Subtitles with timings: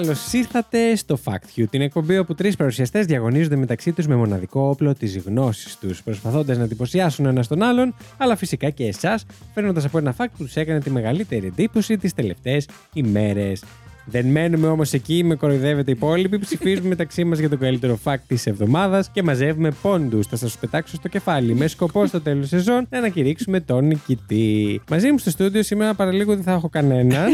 [0.00, 4.60] Καλώς ήρθατε στο Fact You, την εκπομπή όπου τρεις παρουσιαστές διαγωνίζονται μεταξύ τους με μοναδικό
[4.60, 9.24] όπλο της γνώσης τους, προσπαθώντας να εντυπωσιάσουν ένας τον άλλον, αλλά φυσικά και εσάς,
[9.54, 13.64] φέρνοντας από ένα fact που τους έκανε τη μεγαλύτερη εντύπωση τις τελευταίες ημέρες.
[14.04, 16.38] Δεν μένουμε όμως εκεί, με κοροϊδεύετε οι υπόλοιποι.
[16.38, 20.26] Ψηφίζουμε μεταξύ μας για το καλύτερο fact της εβδομάδας και μαζεύουμε πόντους.
[20.26, 24.80] Θα σας πετάξω στο κεφάλι με σκοπό στο τέλος σεζόν να ανακηρύξουμε τον νικητή.
[24.90, 27.30] Μαζί μου στο στούντιο σήμερα παραλίγο δεν θα έχω κανέναν.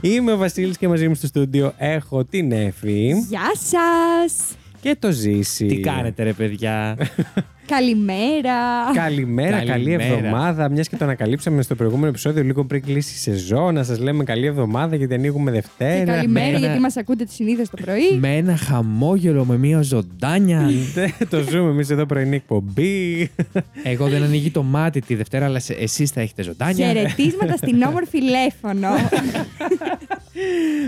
[0.00, 4.56] Είμαι ο Βασίλης και μαζί μου στο στούντιο έχω την Εφη Γεια σας.
[4.84, 5.66] Και το Ζήση.
[5.66, 6.96] Τι κάνετε ρε παιδιά;
[7.66, 8.54] Καλημέρα.
[8.94, 10.04] Καλημέρα, καλή Καλημέρα.
[10.04, 10.68] εβδομάδα.
[10.70, 14.24] Μιας και το ανακαλύψαμε στο προηγούμενο επεισόδιο, λίγο πριν κλείσει η σεζόν, να σας λέμε
[14.24, 16.12] καλή εβδομάδα γιατί ανοίγουμε Και Δευτέρα.
[16.12, 16.58] καλημέρα μένα.
[16.58, 18.18] γιατί μας ακούτε τη συνήθως το πρωί.
[18.18, 20.60] Με ένα χαμόγελο, με μία ζωντάνια.
[20.94, 23.30] Ναι, το ζούμε εμείς εδώ πρωινή εκπομπή.
[23.82, 26.86] Εγώ δεν ανοίγει το μάτι τη Δευτέρα, αλλά εσείς θα έχετε ζωντάνια.
[26.86, 28.88] Χαιρετίσματα στην όμορφη Λέφωνο.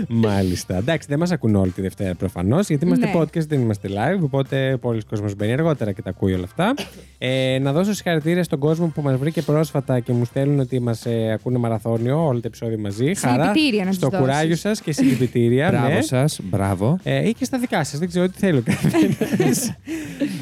[0.07, 0.75] Μάλιστα.
[0.77, 3.11] Εντάξει, δεν μας ακούν όλοι τη Δευτέρα προφανώς, γιατί είμαστε Ναι.
[3.15, 4.21] podcast, δεν είμαστε live.
[4.23, 6.73] Οπότε πολλοί κόσμος μπαίνει αργότερα και τα ακούει όλα αυτά.
[7.17, 11.05] Ε, να δώσω συγχαρητήρια στον κόσμο που μας βρήκε πρόσφατα και μου στέλνουν ότι μας
[11.05, 13.13] ε, ακούνε μαραθώνιο, όλο το επεισόδιο μαζί.
[13.15, 14.25] Χαρά Συλληπιτήρια να τους στο δώσεις.
[14.25, 15.69] κουράγιο σας και συλληπιτήρια.
[15.71, 16.01] Μπράβο ναι.
[16.01, 16.99] σας, μπράβο.
[17.03, 19.73] Ε, ή και στα δικά σας, δεν ξέρω τι θέλει ο καθένας.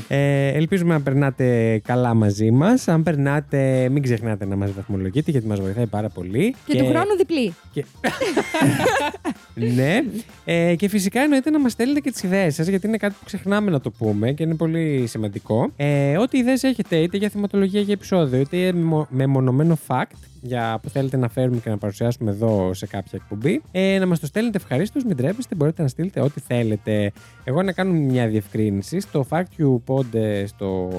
[0.08, 2.88] ε, ελπίζουμε να περνάτε καλά μαζί μας.
[2.88, 6.56] Αν περνάτε, μην ξεχνάτε να μας βαθμολογείτε, γιατί μας βοηθάει πάρα πολύ.
[6.66, 7.53] Και του χρόνου διπλή.
[7.73, 7.86] Και...
[9.54, 10.04] ναι.
[10.46, 13.26] Ε, και φυσικά εννοείται να μας στέλνετε και τις ιδέες σας, γιατί είναι κάτι που
[13.26, 15.72] ξεχνάμε να το πούμε και είναι πολύ σημαντικό.
[15.76, 20.04] Ε, ό,τι ιδέες έχετε, είτε για θεματολογία για επεισόδιο, είτε με- με μονομένο fact
[20.48, 24.20] για που θέλετε να φέρουμε και να παρουσιάσουμε εδώ σε κάποια εκπομπή, ε, να μας
[24.20, 27.11] το στέλνετε ευχαρίστως, μην τρέπεστε, μπορείτε να στείλετε ό,τι θέλετε.
[27.44, 29.00] Εγώ να κάνω μια διευκρίνηση.
[29.00, 30.89] Στο Fact You Pod ε, στο,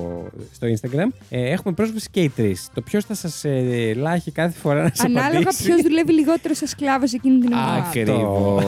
[0.52, 2.68] στο Instagram ε, έχουμε πρόσβαση και οι τρεις.
[2.74, 5.64] Το ποιος θα σας ε, λάχει κάθε φορά να σας Ανάλογα απαντήσει.
[5.64, 7.86] ποιος δουλεύει λιγότερο σαν σκλάβο εκείνη την εβδομάδα.
[7.88, 8.64] Ακριβώς.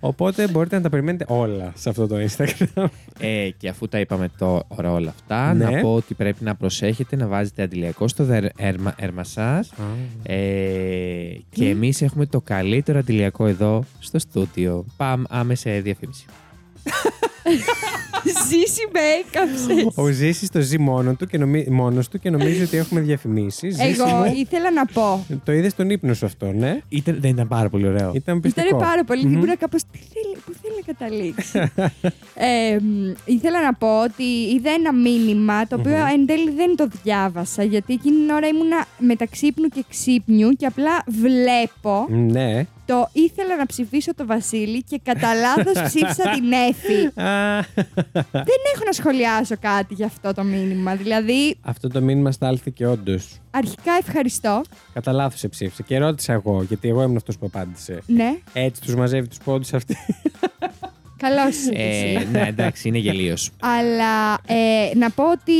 [0.00, 2.84] Οπότε μπορείτε να τα περιμένετε όλα σε αυτό το Instagram.
[3.20, 5.64] ε, και αφού τα είπαμε τώρα όλα αυτά, Ναι.
[5.64, 8.60] να πω ότι πρέπει να προσέχετε να βάζετε αντιλιακό στο δερ-
[9.48, 10.32] έρμα, έρμα σα.
[10.32, 14.84] Ε, και εμείς έχουμε το καλύτερο αντιλιακό εδώ στο στούντιο.
[14.96, 16.26] Πάμε άμεσα σε διαφήμιση.
[18.48, 19.92] Ζήσει με έκαψε.
[19.94, 21.66] Ο Ζήσης το ζει μόνο του και νομι...
[21.70, 23.76] μόνος του και νομίζει ότι έχουμε διαφημίσει.
[23.78, 25.26] Εγώ ήθελα να πω.
[25.44, 28.12] Το είδες στον ύπνο σου αυτό, ναι; Ήταν, δεν ήταν πάρα πολύ ωραίο.
[28.14, 28.66] Ήταν πιστικό.
[28.66, 29.26] Ήταν πάρα πολύ.
[29.26, 29.42] Μμμ.
[29.42, 29.56] Mm-hmm.
[29.58, 29.82] κάπως.
[29.92, 31.58] Τι θέλει, πού θέλει να καταλήξει;
[32.48, 36.88] ε, μ, ήθελα να πω ότι είδα ένα μήνυμα το οποιο εν τέλει δεν το
[37.02, 42.66] διάβασα γιατί εκείνη την ώρα ήμουνα μεταξύ ύπνου και ξύπνιου και απλά βλέπω Ναι.
[42.88, 47.20] Το ήθελα να ψηφίσω το Βασίλη και κατά λάθος ψήφισα την Εφη.
[47.20, 47.60] Α,
[48.32, 50.94] δεν έχω να σχολιάσω κάτι για αυτό το μήνυμα.
[50.96, 53.40] Δηλαδή, αυτό το μήνυμα στάλθηκε όντως.
[53.50, 54.62] αρχικά ευχαριστώ.
[54.92, 55.82] Κατά λάθος σε ψήφισε.
[55.82, 58.02] Και ρώτησα εγώ, γιατί εγώ ήμουν αυτός που απάντησε.
[58.06, 59.96] Ναι, Έτσι τους μαζεύει τους πόντους αυτή.
[61.18, 61.40] καλώ
[61.72, 63.50] Ε, ναι, εντάξει, είναι γελίος.
[63.60, 65.52] Αλλά ε, να πω ότι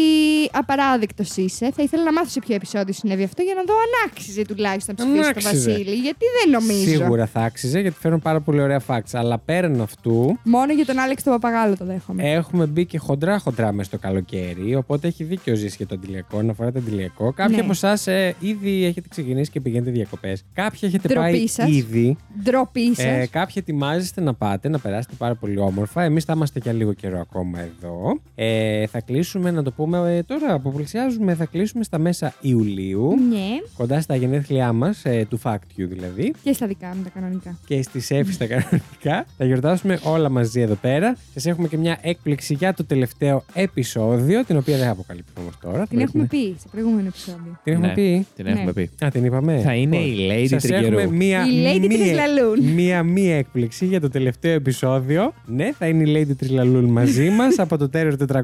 [0.52, 1.70] απαράδεκτο είσαι.
[1.74, 4.94] Θα ήθελα να μάθω σε ποιο επεισόδιο συνέβη αυτό για να δω αν άξιζε τουλάχιστον
[4.98, 5.70] να ψηφίσω τον άξιζε.
[5.70, 5.94] Βασίλη.
[5.94, 6.88] Γιατί δεν νομίζω.
[6.98, 9.10] Σίγουρα θα άξιζε, γιατί φέρνουν πάρα πολύ ωραία facts.
[9.12, 12.30] Αλλά πέραν αυτού, Μόνο για τον Άλεξ τον Παπαγάλο το δέχομαι.
[12.32, 16.52] Έχουμε μπει και χοντρά-χοντρά μέσα στο καλοκαίρι, οπότε έχει δίκιο ζήσει για το αντιλιακό, να
[16.52, 17.32] φοράτε αντιλιακό.
[17.32, 17.62] Κάποιοι Ναι.
[17.62, 20.44] από εσάς ε, ήδη έχετε ξεκινήσει και πηγαίνετε διακοπές.
[20.54, 21.69] Κάποιοι έχετε Ντροπή πάει σας.
[21.69, 22.16] ήδη.
[22.42, 23.04] Ντροπή σας.
[23.04, 26.03] Ε, κάποιοι ετοιμάζεστε να πάτε, να περάσετε πάρα πολύ όμορφα.
[26.03, 28.20] Εμείς θα είμαστε για λίγο καιρό ακόμα εδώ.
[28.34, 33.14] Ε, θα κλείσουμε, να το πούμε ε, τώρα που πλησιάζουμε, θα κλείσουμε στα μέσα Ιουλίου.
[33.28, 36.34] ναι, Κοντά στα γενέθλιά μας, ε, του Fact You δηλαδή.
[36.42, 37.58] και στα δικά μου τα κανονικά.
[37.66, 39.26] και στις έφητα κανονικά.
[39.37, 41.16] Θα γιορτάσουμε όλα μαζί εδώ πέρα.
[41.34, 45.55] Σας έχουμε και μια έκπληξη για το τελευταίο επεισόδιο, την οποία δεν θα αποκαλύπτω όμως
[45.61, 45.87] τώρα.
[45.87, 47.58] Την Θα έχουμε πούμε- πει σε προηγούμενο επεισόδιο.
[47.64, 48.26] Την έχουμε Ναι, πει.
[48.37, 48.50] Την Ναι.
[48.50, 48.90] έχουμε πει.
[49.05, 49.61] Α, την είπαμε.
[49.61, 50.99] Θα είναι Λοιπόν, η Lady σας Τριγερού.
[50.99, 52.61] έχουμε μία, Η Lady μία, Τρισλαλούν.
[52.64, 55.32] μία, μία έκπληξη για το τελευταίο επεισόδιο.
[55.46, 58.43] Ναι, θα είναι η Lady Τρισλαλούν μαζί μας από το Terror 404.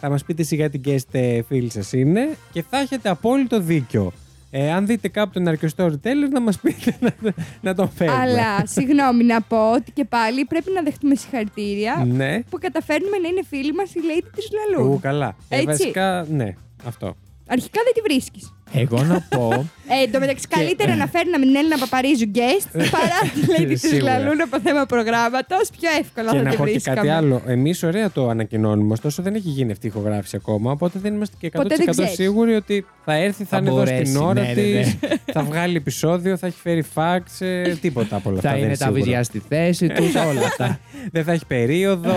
[0.00, 4.12] Θα μας πείτε σιγά τι guest ε, φίλοι σας είναι και θα έχετε απόλυτο δίκιο.
[4.50, 7.14] Ε, αν δείτε κάπου τον αρκεστό storyteller, να μας πείτε να,
[7.60, 8.18] να τον φέρουμε.
[8.18, 12.42] Αλλά συγγνώμη να πω ότι και πάλι πρέπει να δεχτούμε συγχαρητήρια Ναι.
[12.50, 14.98] που καταφέρνουμε να είναι φίλοι μας η Lady τη Ου, Λαλού.
[15.02, 15.36] καλά.
[15.48, 15.66] Ε, Έτσι.
[15.66, 17.16] βασικά, ναι, αυτό.
[17.46, 18.54] Αρχικά δεν τη βρίσκεις.
[18.72, 19.66] Εγώ να πω.
[19.90, 23.80] Ε, εν τω μεταξύ, καλύτερα να φέρναμε την Έλληνα Παπαρίζου guest παρά τη Lady της
[23.80, 24.18] Σίγουρα.
[24.18, 25.68] Λαλούν από θέμα προγράμματος.
[25.80, 26.96] Πιο εύκολα Και θα να τη πω και βρίσκαμε.
[26.96, 27.42] κάτι άλλο.
[27.46, 30.70] Εμείς ωραία το ανακοινώνουμε, ωστόσο δεν έχει γίνει αυτή η ηχογράφηση ακόμα.
[30.70, 32.12] Οπότε δεν είμαστε και 100% Ποτέ δεν ξέρεις.
[32.12, 35.16] σίγουροι ότι θα έρθει, θα, Θα είναι εδώ μπορέσει, στην ώρα ναι, της, ναι, ναι.
[35.34, 38.50] θα βγάλει επεισόδιο, θα έχει φέρει φάξ, ε, τίποτα από όλα αυτά.
[38.50, 39.02] θα δεν είναι τα σίγουρο.
[39.02, 40.78] βυζιά στη θέση τους, όλα αυτά.
[41.12, 42.14] Δεν θα έχει περίοδο.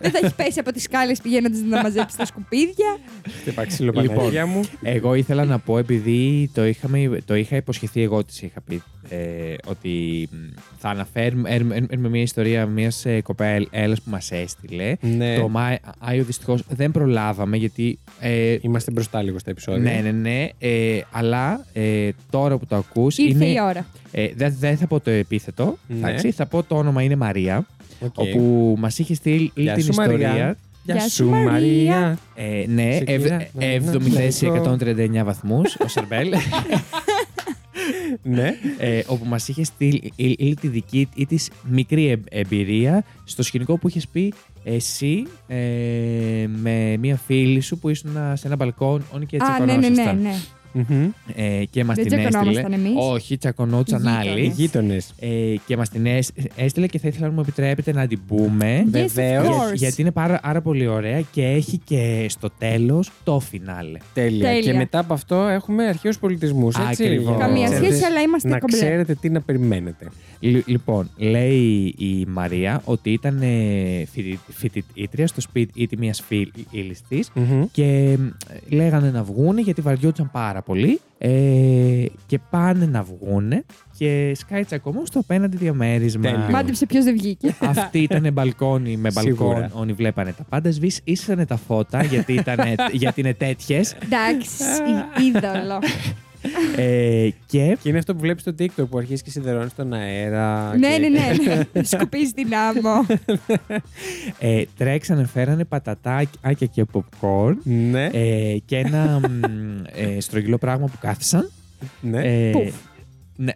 [0.00, 2.98] Δεν θα έχει πέσει από τις σκάλες πηγαίνοντας να μαζέψει τα σκουπίδια.
[3.40, 4.16] Χτυπά ξύλο Λοιπόν.
[4.16, 4.60] Παναγία μου.
[4.82, 9.54] Εγώ ήθελα να πω, επειδή το, είχαμε, το είχα υποσχεθεί, εγώ τη είχα πει, ε,
[9.66, 10.36] ότι μ,
[10.78, 14.96] θα αναφέρουμε έρ- έρ- έρ- μια ιστορία μιας ε, κοπέλα που μας έστειλε.
[15.00, 15.36] Ναι.
[15.38, 17.98] Το Μάιο δυστυχώς δεν προλάβαμε γιατί.
[18.20, 19.92] Ε, Είμαστε μπροστά λίγο στα επεισόδια.
[19.92, 20.48] ναι, ναι, ναι.
[20.58, 23.52] Ε, αλλά ε, τώρα που το ακούς Ήρθε είναι.
[23.52, 23.86] η ώρα.
[24.12, 25.78] Ε, δεν, δεν θα πω το επίθετο.
[25.86, 25.96] Ναι.
[26.08, 27.66] εντάξει, θα πω το όνομα είναι Μαρία.
[28.00, 28.12] Οκ.
[28.16, 30.28] Όπου μας είχε στείλει Γεια την σου, ιστορία.
[30.28, 30.56] Μαρία.
[30.82, 31.50] Γεια Γεια σου, σου, Μαρία.
[31.50, 32.18] Μαρία.
[32.34, 34.76] Ε, ναι, Σε ευ- κύρα, να, να, 7η θέση να,
[35.20, 36.32] 139 βαθμούς, ο Σερμπέλ.
[38.22, 38.54] Ναι.
[38.78, 43.42] ε, όπου μας είχε στείλει ή, ή τη δική ή της μικρή εμ- εμπειρία στο
[43.42, 44.32] σκηνικό που είχες πει
[44.64, 45.56] εσύ ε,
[46.46, 50.34] με μία φίλη σου που ήσουν σε ένα μπαλκόνι και Α, ναι, ναι, ναι,
[50.72, 50.86] τσακωνόσασταν.
[50.88, 50.96] ναι.
[50.96, 51.10] Μμμ.
[51.60, 52.28] Ε, και μας Δεν την έστειλε.
[52.28, 52.92] τσακωνόμασταν εμείς.
[52.96, 54.28] Όχι, τσακωνόντουσαν Γείτονες.
[54.32, 54.52] άλλοι.
[54.56, 55.14] Γείτονες.
[55.20, 58.82] Ε, και μας την έσ- έστειλε και θα ήθελα να μου επιτρέπετε να την πούμε.
[58.84, 59.46] Yes, of Βεβαίως.
[59.46, 59.50] course.
[59.66, 63.98] Για- γιατί είναι πάρα, πάρα πολύ ωραία και έχει και στο τέλος το φινάλε.
[64.14, 64.44] Τέλεια.
[64.46, 64.60] Τέλεια.
[64.72, 66.76] Και μετά από αυτό έχουμε αρχαίους πολιτισμούς.
[66.76, 67.38] Ακριβώς.
[67.38, 68.76] Καμία Ξέρετε, σχέση, αλλά είμαστε Να κομπλέ.
[68.76, 70.08] ξέρετε τι να περιμένετε.
[70.40, 77.30] Λι- Λοιπόν, λέει η Μαρία ότι ήταν ε, φοιτη- φοιτήτρια στο σπίτι μιας φίλη της
[77.34, 77.64] Μμμ.
[77.72, 78.26] και μ,
[78.74, 81.00] λέγανε να βγούνε γιατί βαριόντουσαν πάρα πολύ.
[81.18, 83.64] Ε, και πάνε να βγούνε
[83.98, 86.22] και σκάει τσακωμός στο απέναντι διαμέρισμα.
[86.22, 86.46] Τέλειο.
[86.50, 87.54] Μάντεψε ποιος δεν βγήκε.
[87.60, 89.58] Αυτή ήταν μπαλκόνι με Σίγουρα.
[89.58, 90.70] μπαλκόνι, βλέπανε τα πάντα.
[90.70, 93.96] Σβήσανε τα φώτα γιατί, ήτανε, γιατί είναι τέτοιες.
[94.04, 95.78] Εντάξει, εί- είδωλο.
[96.76, 100.76] Ε, και Και είναι αυτό που βλέπεις στο TikTok που αρχίζεις και σιδερώνεις στον αέρα.
[100.78, 101.82] ναι, και- ναι, ναι, ναι.
[101.92, 103.06] Σκουπίζεις την άμμο.
[104.38, 108.04] ε, τρέξανε, φέρανε πατατάκια και popcorn Ναι.
[108.12, 109.40] ε, και ένα μ,
[110.16, 111.50] ε, στρογγυλό πράγμα που κάθισαν.
[112.00, 112.48] ναι.
[112.48, 112.74] Ε, Πουφ.
[113.36, 113.52] Ναι,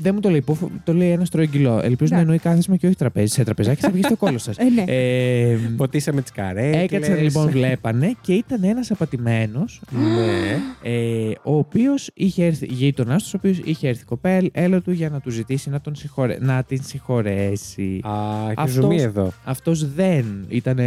[0.00, 1.80] δεν μου το λέει πουφ, το λέει ένας στρογγυλό.
[1.82, 2.22] Ελπίζω να Ναι.
[2.22, 3.26] εννοεί κάθισμα και όχι τραπέζι.
[3.32, 4.56] Σε τραπεζάκι θα βγει στο κόλο σας.
[4.56, 4.84] Ε, ναι.
[4.86, 6.82] ε, Ποτίσαμε τις καρέκλες.
[6.82, 10.90] έκατσαν λοιπόν, βλέπανε και ήταν ένας απατημένος Ναι.
[10.90, 15.08] ε, ο οποίος είχε έρθει, γείτονα του, ο οποίος είχε έρθει κοπέλ, έλα του για
[15.08, 16.36] να του ζητήσει να, τον συγχωρε...
[16.40, 18.00] να την συγχωρέσει.
[18.02, 18.10] Α,
[18.44, 19.32] έχει Αυτός- ζουμί εδώ.
[19.44, 20.78] Αυτός δεν ήταν.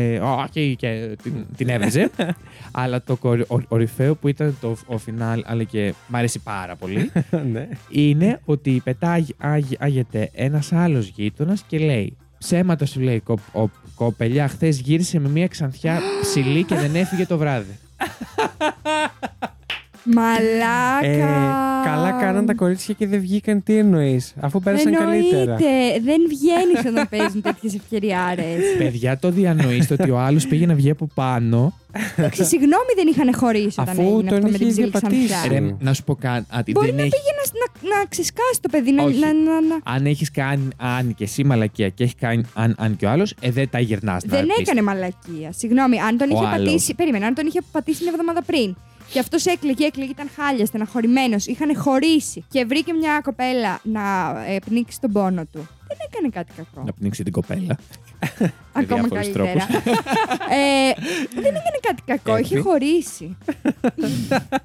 [0.44, 2.10] Όχι, και την, την έβριζε.
[2.72, 6.76] αλλά το κορυ- ο- ορυφαίο που ήταν το ο φινάλ, αλλά και μ' αρέσει πάρα
[6.76, 7.12] πολύ,
[7.54, 7.68] ναι.
[7.90, 12.18] είναι ότι πετάγεται ένας άλλος γείτονας και λέει.
[12.38, 17.26] Ψέματα σου λέει κο, ο, κοπελιά, χθες γύρισε με μια ξανθιά ψηλή και δεν έφυγε
[17.26, 17.78] το βράδυ.
[20.04, 21.08] Μαλάκα.
[21.08, 23.64] Ε, καλά κάναν τα κορίτσια και δεν βγήκαν.
[23.64, 25.42] Τι εννοείς, αφού πέρασαν καλύτερα.
[25.42, 26.00] Εννοείται.
[26.04, 28.62] Δεν βγαίνεις όταν παίζουν τέτοιες ευκαιριάρες.
[28.78, 31.74] Παιδιά, το διανοείστε ότι ο άλλος πήγε να βγει από πάνω.
[32.16, 35.26] Εντάξει, συγγνώμη δεν είχαν χωρίσει όταν Αφού έγινε τον αυτό με την είχε ψηλή διαπατήσει.
[35.26, 35.60] ξανθιά.
[35.60, 36.72] Ρε, να σου πω κάτι.
[36.72, 37.10] Μπορεί δεν να έχει...
[37.10, 39.20] πήγε να, να, να ξεσκάσει το παιδί, να, Όχι.
[39.20, 42.96] να, να, να- Αν έχεις κάνει αν και εσύ μαλακία και έχεις κάνει αν, αν
[42.96, 44.24] και ο άλλος, ε, δεν τα γυρνάς.
[44.26, 45.52] Δεν έκανε μαλακία.
[45.58, 46.66] Συγγνώμη, αν τον Ο είχε άλλος.
[46.68, 46.94] πατήσει.
[46.96, 48.76] Περίμενα, αν τον είχε πατήσει την εβδομάδα πριν.
[49.12, 51.46] Και αυτός έκλαιγε, έκλαιγε, ήταν χάλια, στεναχωρημένος.
[51.46, 52.46] Είχαν χωρίσει.
[52.50, 55.68] Και βρήκε μια κοπέλα να ε, πνίξει τον πόνο του.
[55.92, 56.86] Δεν έκανε κάτι κακό.
[56.86, 57.78] Να πνίξει την κοπέλα.
[58.74, 59.52] Ακόμα διάφορους καλύτερα.
[60.60, 60.94] ε,
[61.34, 62.54] δεν έκανε κάτι κακό, Έτσι.
[62.54, 63.38] είχε χωρίσει.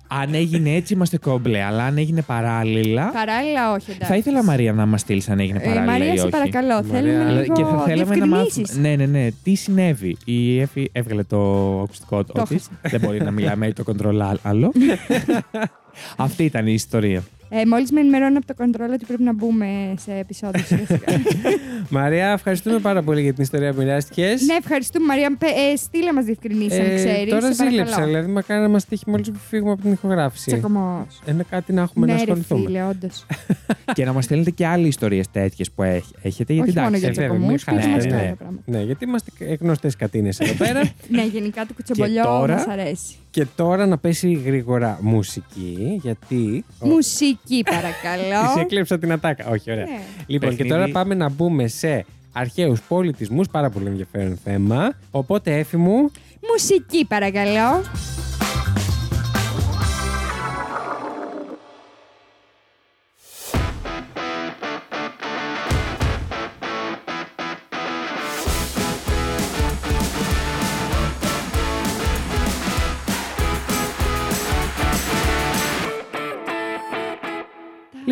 [0.09, 1.63] αν έγινε έτσι, είμαστε κόμπλε.
[1.63, 3.11] Αλλά αν έγινε παράλληλα.
[3.11, 3.91] Παράλληλα, όχι.
[3.91, 4.07] Εντάξει.
[4.13, 5.93] Θα ήθελα Μαρία να μας στείλεις αν έγινε Ε, παράλληλα.
[5.93, 6.31] Μαρία, ή σε όχι.
[6.31, 6.75] παρακαλώ.
[6.75, 8.43] Μαρία, Θέλουμε αλλά λίγο και θα θέλαμε να μάθουμε.
[8.43, 8.77] διευκρινήσεις.
[8.77, 9.29] Ναι, ναι, ναι.
[9.43, 11.39] Τι συνέβη; Η Εφη έβγαλε το
[11.83, 12.69] ακουστικό Το της.
[12.83, 14.73] Δεν μπορεί να μιλάμε το κοντρόλ άλλο.
[16.17, 17.23] Αυτή ήταν η ιστορία.
[17.61, 20.65] Ε, Μόλις με ενημερώνουν από το control ότι πρέπει να μπούμε σε επεισόδιο.
[20.65, 21.21] σιγά σιγά.
[21.99, 24.43] Μαρία, ευχαριστούμε πάρα πολύ για την ιστορία που μοιράστηκες.
[24.47, 25.37] ναι, ευχαριστούμε Μαρία.
[25.39, 27.31] Πε- Ε, στείλε μας διευκρινήσεις αν ξέρεις.
[27.31, 30.45] τώρα ζήλεψα, δηλαδή μακάρι να μας τύχει μόλις που φύγουμε από την ηχογράφηση.
[30.51, 31.07] Τσακωμό.
[31.29, 32.65] Είναι κάτι να έχουμε να Ναι, ρε ασχοληθούμε.
[32.67, 33.27] φίλε, όντως.
[33.95, 36.53] και να μας στέλνετε και άλλες ιστορίες τέτοιες που έχ- έχετε.
[36.53, 38.27] Γιατί Όχι μόνο εντάξει, για ε, βέβαια, τσακωμού, μην και έχουμε χάσετε, και ναι.
[38.27, 38.63] άλλα πράγματα.
[38.67, 40.81] Ναι, γιατί είμαστε γνωστές κατίνες εδώ πέρα.
[41.09, 43.15] Ναι, γενικά το κουτσομπολιό τώρα- μας αρέσει.
[43.31, 46.65] και τώρα να πέσει γρήγορα μουσική, γιατί.
[46.79, 48.61] ο- Μουσική, Της παρακαλώ.
[48.61, 49.47] έκλεψα την ατάκα.
[49.49, 49.85] Όχι, ωραία.
[49.85, 50.01] Ναι.
[50.27, 50.69] Λοιπόν, και Παιχνίδι.
[50.81, 54.93] τώρα πάμε να μπούμε σε αρχαίους πολιτισμούς, πάρα πολύ ενδιαφέρον θέμα.
[55.11, 56.11] Οπότε, έφη μου,
[56.53, 57.83] Μουσική, παρακαλώ.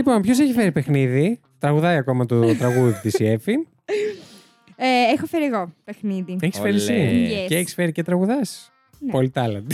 [0.07, 3.53] Λοιπόν, ποιος έχει φέρει παιχνίδι; Τραγουδάει ακόμα το τραγούδι της η Εφη.
[4.77, 6.37] Ε, έχω φέρει εγώ παιχνίδι.
[6.41, 7.45] Έχεις φέρει εσύ; Ολέ.
[7.45, 7.47] Yes.
[7.49, 9.11] Και έχεις φέρει και τραγουδάς; Ναι.
[9.11, 9.71] Πολύ τάλαντ.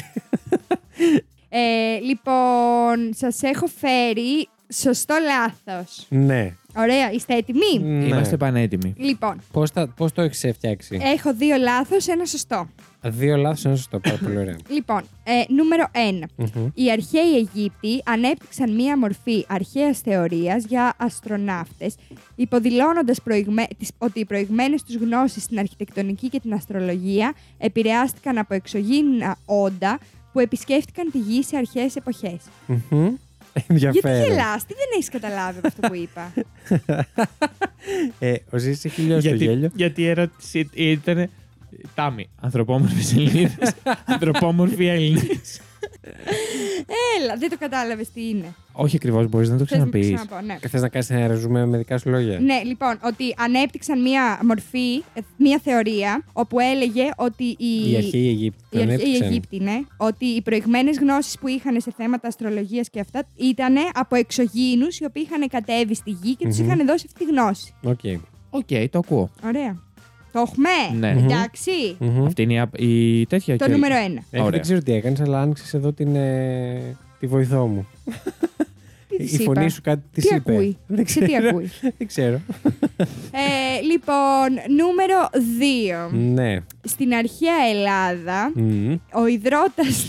[1.49, 6.07] Ε, λοιπόν, σας έχω φέρει σωστό λάθος.
[6.09, 6.55] ναι.
[6.77, 8.05] Ωραία, είστε έτοιμοι; ναι.
[8.05, 8.95] Είμαστε πανέτοιμοι.
[8.97, 10.99] Λοιπόν, Πώς, θα- πώς το έχεις φτιάξει.
[11.03, 12.69] έχω δύο λάθος, ένα σωστό.
[13.03, 13.99] Δύο λάθος, ένα σωστό.
[13.99, 14.57] Πάρα πολύ ωραία.
[14.69, 16.29] Λοιπόν, ε, νούμερο 1.
[16.37, 16.69] Μμμ.
[16.75, 21.95] Οι αρχαίοι Αιγύπτιοι ανέπτυξαν μία μορφή αρχαίας θεωρίας για αστροναύτες,
[22.35, 23.67] υποδηλώνοντας προηγμέ...
[23.79, 23.91] τις...
[23.99, 29.99] ότι οι προηγμένες τους γνώσεις στην αρχιτεκτονική και την αστρολογία επηρεάστηκαν από εξωγήινα όντα
[30.33, 32.41] που επισκέφτηκαν τη γη σε αρχαίες εποχές.
[33.69, 33.77] Μμμ.
[33.77, 34.37] Γιατί Ενδιαφέρον.
[34.37, 36.33] γελάς, τι δεν έχεις καταλάβει από αυτό που είπα;
[38.19, 39.71] Ε, ο Ζήσης έχει λιώσει το γέλιο.
[39.75, 41.31] γιατί η ερώτηση ήταν.
[41.95, 43.73] Τάμι, ανθρωπόμορφες Ελληνίδες.
[44.05, 45.61] ανθρωπόμορφοι Έλληνες.
[47.19, 48.55] Έλα, δεν το κατάλαβες τι είναι.
[48.73, 50.15] Όχι ακριβώς, μπορείς να το Θες να το ξαναπείς.
[50.23, 50.69] ξαναπώ, ναι.
[50.69, 52.41] Θες να κάνεις ένα ρεζουμέ με δικά σου λόγια.
[52.41, 58.29] Ναι, λοιπόν, ότι ανέπτυξαν μία μορφή, ε, μία θεωρία, όπου έλεγε ότι οι, Οι αρχαίοι
[58.29, 59.27] Αιγύπτιοι οι τον αρχαίοι έπαιξαν.
[59.29, 64.17] Αιγύπτιοι, ναι, ότι οι προηγμένες γνώσεις που είχαν σε θέματα αστρολογίας και αυτά ήταν από
[64.17, 66.65] εξωγήινους οι οποίοι είχαν κατέβει στη γη και τους Μμμ.
[66.67, 67.75] είχαν δώσει αυτή τη γνώση.
[67.83, 68.01] Οκ.
[68.51, 69.31] Οκ, το ακούω.
[69.45, 69.83] Ωραία.
[70.33, 71.23] Το έχουμε; Ναι.
[71.23, 71.97] Εντάξει.
[71.99, 72.25] Μμμ.
[72.27, 73.57] Αυτή είναι η, απ- η τέτοια.
[73.59, 74.23] Το και- νούμερο ένα.
[74.31, 74.51] Ε, Ωραία.
[74.51, 77.87] Δεν ξέρω τι έκανες, αλλά άνοιξες εδώ την, ε, τη βοηθό μου.
[79.09, 81.49] Τι της Η φωνή είπα; σου κάτι της Τι είπε; ακούει; Δεν Σε τι ξέρω.
[81.49, 82.41] ακούει; Δεν ξέρω.
[83.33, 86.11] Ε, λοιπόν, νούμερο 2.
[86.35, 86.57] ναι.
[86.85, 88.97] Στην αρχαία Ελλάδα, Μμμ.
[89.15, 90.07] ο ιδρώτας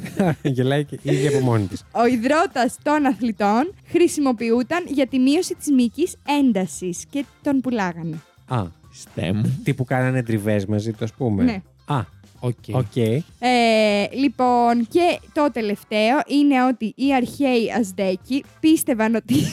[0.42, 1.84] Γελάει και ήδη από μόνη της.
[1.92, 8.16] Ο ιδρώτας των αθλητών χρησιμοποιούταν για τη μείωση της μυϊκής έντασης και τον πουλάγανε.
[8.48, 8.62] Α,
[9.00, 9.60] Θεέ μου.
[9.64, 11.42] τι που κάνανε τριβές μαζί τους, ας πούμε.
[11.42, 11.62] Ναι.
[11.84, 12.00] Α,
[12.40, 12.54] OK.
[12.72, 12.96] OK.
[12.96, 19.34] Ε, λοιπόν, και το τελευταίο είναι ότι οι αρχαίοι Αζτέκοι πίστευαν ότι...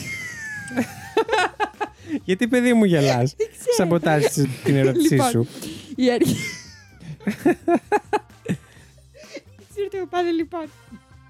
[2.24, 3.34] Γιατί παιδί μου γελάς;
[3.76, 5.46] Σαμποτάζεις την ερώτησή Λοιπόν, σου.
[5.96, 6.36] οι αρχαίοι...
[9.70, 10.60] Ξέρω τι έχω πάθει, λοιπόν.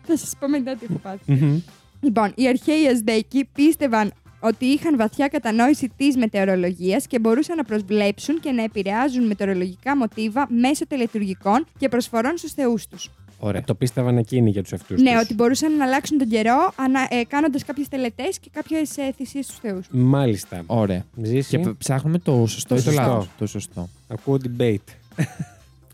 [0.07, 1.33] Θα σας πω μετά τι έχω πάθει.
[1.33, 1.61] Μμμ.
[2.01, 8.41] Λοιπόν, οι αρχαίοι Αζδέκοι πίστευαν ότι είχαν βαθιά κατανόηση της μετεωρολογίας και μπορούσαν να προσβλέψουν
[8.41, 13.11] και να επηρεάζουν μετεωρολογικά μοτίβα μέσω τελετουργικών και προσφορών στους θεούς τους.
[13.41, 13.63] Ωραία.
[13.65, 15.21] Το πίστευαν εκείνοι για τους εαυτούς Ναι, τους.
[15.23, 19.45] ότι μπορούσαν να αλλάξουν τον καιρό ανα, ε, κάνοντας κάποιες τελετές και κάποιες ε, θυσίες
[19.45, 19.87] στους θεούς.
[19.91, 20.63] Μάλιστα.
[20.67, 21.05] Ωραία.
[21.23, 21.49] Ζήσει.
[21.49, 23.03] Και π- ψάχνουμε το σωστό Το ή το σωστό.
[23.11, 23.27] λάθο.
[23.39, 23.89] Το σωστό.
[24.09, 25.25] Ακούω debate.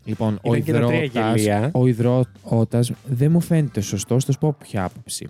[0.05, 1.69] Λοιπόν, ο Ήταν και τα τρία υδρότας, γελία.
[1.73, 5.29] ο υδρότας δεν μου φαίνεται σωστός, θα σου πω ποια άποψη.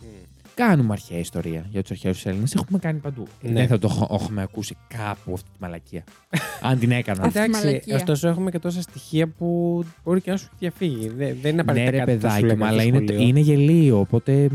[0.56, 2.54] Κάνουμε αρχαία ιστορία για τους αρχαίους Έλληνες.
[2.54, 3.28] Έχουμε κάνει παντού.
[3.42, 3.52] Ναι.
[3.52, 6.04] Δεν θα το έχω- έχουμε ακούσει κάπου αυτή τη μαλακία.
[6.70, 7.24] Αν την έκανα.
[7.24, 7.96] Αυτή η Εντάξει, μαλακία.
[7.96, 11.08] ωστόσο έχουμε και τόσα στοιχεία που μπορεί και να σου έχει διαφύγει.
[11.08, 12.98] Δεν, δεν είναι ναι, απαραίτητα ρε κάτι που σου παιδάκι λέγανε μου, στο αλλά είναι,
[13.08, 13.28] σχολείο.
[13.28, 14.00] είναι γελίο.
[14.00, 14.50] Οπότε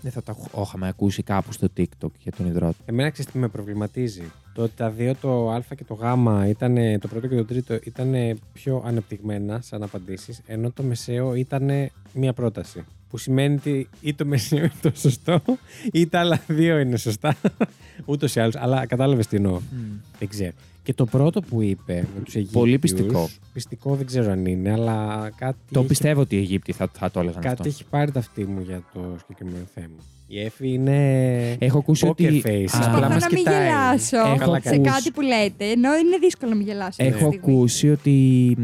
[0.00, 2.74] δεν θα το έχ- είχαμε ακούσει κάπου στο TikTok για τον υδρότα.
[2.84, 4.22] Εμένα ξέρεις τι με προβληματίζει;
[4.54, 6.02] Το ότι τα δύο, το Α και το Γ,
[6.48, 11.70] ήταν, το πρώτο και το τρίτο, ήταν πιο ανεπτυγμένα σαν απαντήσεις, ενώ το μεσαίο ήταν
[12.12, 12.84] μία πρόταση.
[13.10, 15.42] Που σημαίνει ότι ή το μεσαίο είναι το σωστό,
[15.92, 17.36] ή τα άλλα δύο είναι σωστά.
[18.04, 18.54] Ούτως ή άλλως.
[18.56, 19.60] Αλλά κατάλαβες τι εννοώ.
[20.18, 20.52] Δεν ξέρω.
[20.82, 22.60] Και το πρώτο που είπε με τους Αιγύπτιους...
[22.62, 23.28] Πολύ πιστικό.
[23.52, 25.56] Πιστικό δεν ξέρω αν είναι, αλλά κάτι.
[25.70, 27.68] Το έχει- πιστεύω ότι οι Αιγύπτιοι θα, θα το έλεγαν Κάτι αυτό.
[27.68, 29.94] έχει πάρει τα αυτή μου για το συγκεκριμένο θέμα.
[30.26, 31.56] Η Εφη είναι.
[31.58, 32.42] Έχω ακούσει Poker ότι.
[32.44, 32.50] face.
[32.50, 33.66] Α, Απλά Προσπαθώ μας να μην κοιτάει.
[33.66, 34.80] γελάσω Έχω σε ακούσει.
[34.80, 36.88] κάτι που λέτε, ενώ είναι δύσκολο να μην γελάσω.
[36.88, 37.36] αυτή τη Έχω στιγμή.
[37.56, 38.56] ακούσει ότι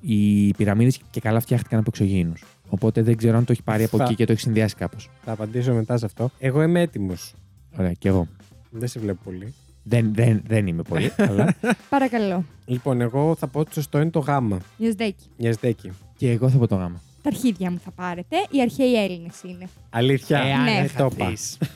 [0.00, 2.42] οι πυραμίδες και καλά φτιάχτηκαν από εξωγήινους.
[2.68, 5.10] Οπότε δεν ξέρω αν το έχει πάρει από Θα- εκεί και το έχει συνδυάσει κάπως.
[5.24, 6.30] Θα απαντήσω μετά σε αυτό.
[6.38, 7.34] Εγώ είμαι έτοιμος.
[7.78, 8.28] Ωραία, και εγώ.
[8.70, 9.54] Δεν σε βλέπω πολύ.
[9.82, 11.54] Δεν, δεν, δεν είμαι πολύ, αλλά
[11.88, 12.44] Παρακαλώ.
[12.66, 14.58] λοιπόν, εγώ θα πω ότι σωστό είναι το γάμα.
[14.76, 15.24] Ιωσδέκη.
[15.36, 15.92] Νιασδέκη.
[16.16, 17.00] και εγώ θα πω το γάμα.
[17.22, 18.36] Τα αρχίδια μου θα πάρετε.
[18.50, 19.68] Οι αρχαίοι Έλληνες είναι.
[19.90, 20.38] Αλήθεια.
[20.38, 20.70] Εάν Ναι.
[20.70, 21.32] Ε, το είπα.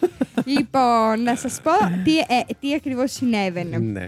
[0.56, 1.70] λοιπόν, να σας πω
[2.04, 2.22] τι, ε,
[2.60, 3.78] τι ακριβώς συνέβαινε.
[3.78, 4.06] Ναι.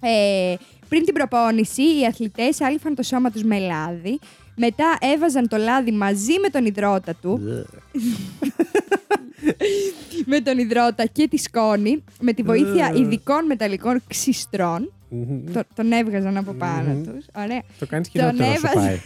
[0.00, 0.54] Ε,
[0.88, 4.18] πριν την προπόνηση, οι αθλητές άλυφαν το σώμα τους με λάδι.
[4.56, 7.40] Μετά έβαζαν το λάδι μαζί με τον υδρότα του,
[10.26, 12.98] με τον υδρότα και τη σκόνη, με τη βοήθεια Ε.
[12.98, 14.92] ειδικών μεταλλικών ξυστρών.
[15.08, 15.52] Μμμ.
[15.52, 17.02] Το- τον έβγαζαν από πάνω Μμμ.
[17.02, 17.24] τους.
[17.36, 17.62] Ωραία.
[17.78, 18.88] Το κάνεις Τον χειρότερο σου έβαζε.
[18.88, 18.98] πάει.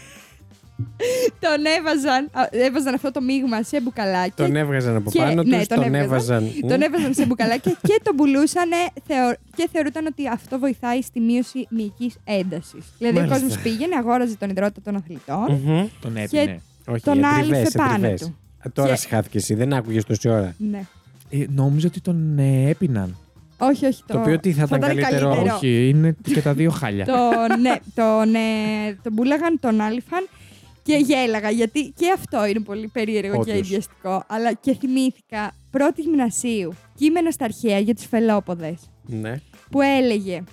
[1.41, 4.33] Τον έβαζαν, α, έβαζαν αυτό το μείγμα σε μπουκαλάκι.
[4.37, 6.43] Τον έβγαζαν από Και- πάνω ναι, τους, τον τον έβγαζαν.
[6.45, 6.69] έβαζαν.
[6.69, 8.69] Τον έβαζαν σε μπουκαλάκια και τον πουλούσαν
[9.57, 12.85] και θεωρούταν ότι αυτό βοηθάει στη μείωση μυϊκής έντασης.
[12.99, 13.37] Δηλαδή Μάλιστα.
[13.37, 15.87] ο κόσμος πήγαινε, αγόραζε τον υδρότα των αθλητών, Μμμ.
[16.01, 16.61] Τον έπινε.
[16.87, 18.21] Όχι, τον ετριβές, άλυφε πάνω ετριβές.
[18.21, 18.37] του.
[18.67, 20.55] Α, Τώρα Και- συχάθηκε εσύ, δεν άκουγες τόση ώρα.
[20.59, 20.83] Ναι.
[21.31, 23.17] Ε, νόμιζα ότι τον ε, έπιναν.
[23.59, 24.03] Όχι, όχι.
[24.07, 27.05] Το, Το οποίο τι θα ήταν καλύτερο; Όχι, είναι και τα δύο χάλια.
[27.05, 27.13] το,
[27.61, 30.29] ναι, τον, ε, τον πουλάγαν, τον άλυφαν
[30.83, 33.67] Και γέλαγα γιατί και αυτό είναι πολύ περίεργο και Όντως.
[33.67, 34.25] ιδιαστικό.
[34.29, 39.35] Αλλά και θυμήθηκα πρώτη γυμνασίου κείμενο στα αρχαία για τις φελόποδες Ναι.
[39.71, 40.45] που έλεγε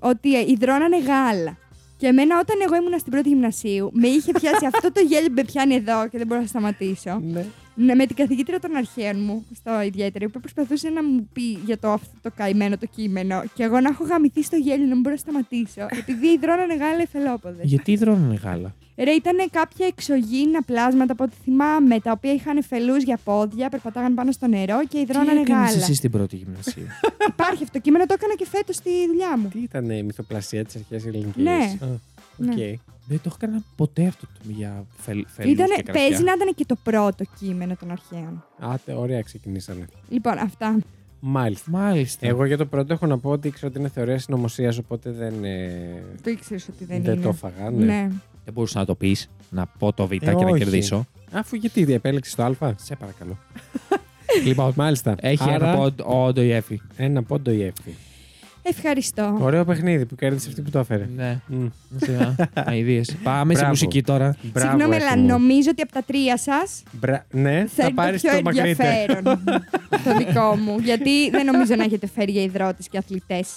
[0.00, 1.56] ότι υδρώνανε γάλα.
[1.96, 5.34] Και εμένα όταν εγώ ήμουν στην πρώτη γυμνασίου, με είχε πιάσει αυτό το γέλιο που
[5.34, 7.20] με πιάνει εδώ και δεν μπορώ να σταματήσω.
[7.22, 7.46] ναι.
[7.84, 11.78] Ναι, με την καθηγήτρια των αρχαίων μου, στο ιδιαίτερο, που προσπαθούσε να μου πει για
[11.78, 13.42] το αυτό το καημένο το κείμενο.
[13.54, 15.86] Και εγώ να έχω γαμηθεί στο γέλιο, να μην μπορώ να σταματήσω.
[16.00, 17.62] επειδή υδρώνανε γάλα οι φελόποδε.
[17.62, 18.74] Γιατί ιδρώνανε γάλα.
[18.96, 24.14] Ρε, ήταν κάποια εξωγήινα πλάσματα από ό,τι θυμάμαι, τα οποία είχαν φελλούς για πόδια, περπατάγαν
[24.14, 25.82] πάνω στο νερό και Τι ιδρώνανε έκανες γάλα.
[25.82, 26.82] εσύ στην πρώτη γυμνασίου;
[27.32, 29.48] Υπάρχει αυτό το κείμενο, το έκανα και φέτος στη δουλειά μου.
[29.48, 31.76] Τι ήταν η μυθοπλασία της αρχαίας ελληνικής; Ναι.
[31.80, 32.56] Οκ.
[32.56, 32.74] Ναι.
[33.10, 36.08] Δεν το έχω κάνει ποτέ αυτό το για φελ, φελλούς Ήτανε, και κρασιά.
[36.08, 38.44] παίζει να ήταν και το πρώτο κείμενο των αρχαίων.
[38.58, 39.86] Άντε, ωραία ξεκινήσανε.
[40.08, 40.78] Λοιπόν, αυτά.
[41.20, 41.70] Μάλιστα.
[41.70, 42.26] Μάλιστα.
[42.26, 45.44] Εγώ για το πρώτο έχω να πω ότι ξέρω ότι είναι θεωρία συνωμοσίας, οπότε δεν,
[45.44, 47.22] ε, Το ήξερες ότι δεν, δεν είναι.
[47.22, 47.70] το έφαγα.
[47.70, 47.84] Ναι.
[47.84, 48.08] ναι.
[48.44, 50.58] Δεν μπορούσα να το πεις, να πω το Β Ε, και να όχι.
[50.58, 51.06] κερδίσω.
[51.32, 52.74] Αφού γιατί επέλεξες το Α.
[52.76, 53.38] Σε παρακαλώ.
[54.46, 55.14] λοιπόν, Μάλιστα.
[55.20, 56.80] έχει Άρα, ένα πόντο όντο η Εφη.
[56.96, 57.96] ένα πόντο η Εύη.
[58.62, 59.36] Ευχαριστώ.
[59.40, 61.08] Ωραίο παιχνίδι που κέρδισε αυτή που το έφερε.
[61.16, 61.40] Ναι.
[61.46, 61.66] Μμ.
[62.66, 63.16] Αιδίες.
[63.22, 63.68] Πάμε σε Μπράβο.
[63.68, 64.36] μουσική τώρα.
[64.42, 65.26] Μπράβο, Συγγνώμη, Εύη αλλά μου.
[65.26, 67.26] νομίζω ότι από τα τρία σας Μπρα...
[67.30, 68.88] Ναι, θα θα είναι πάρεις το πιο το μακρύτερο.
[68.90, 69.44] ενδιαφέρον
[70.04, 70.78] το δικό μου.
[70.78, 73.48] Γιατί δεν νομίζω να έχετε φέρει για υδρότες και αθλητές.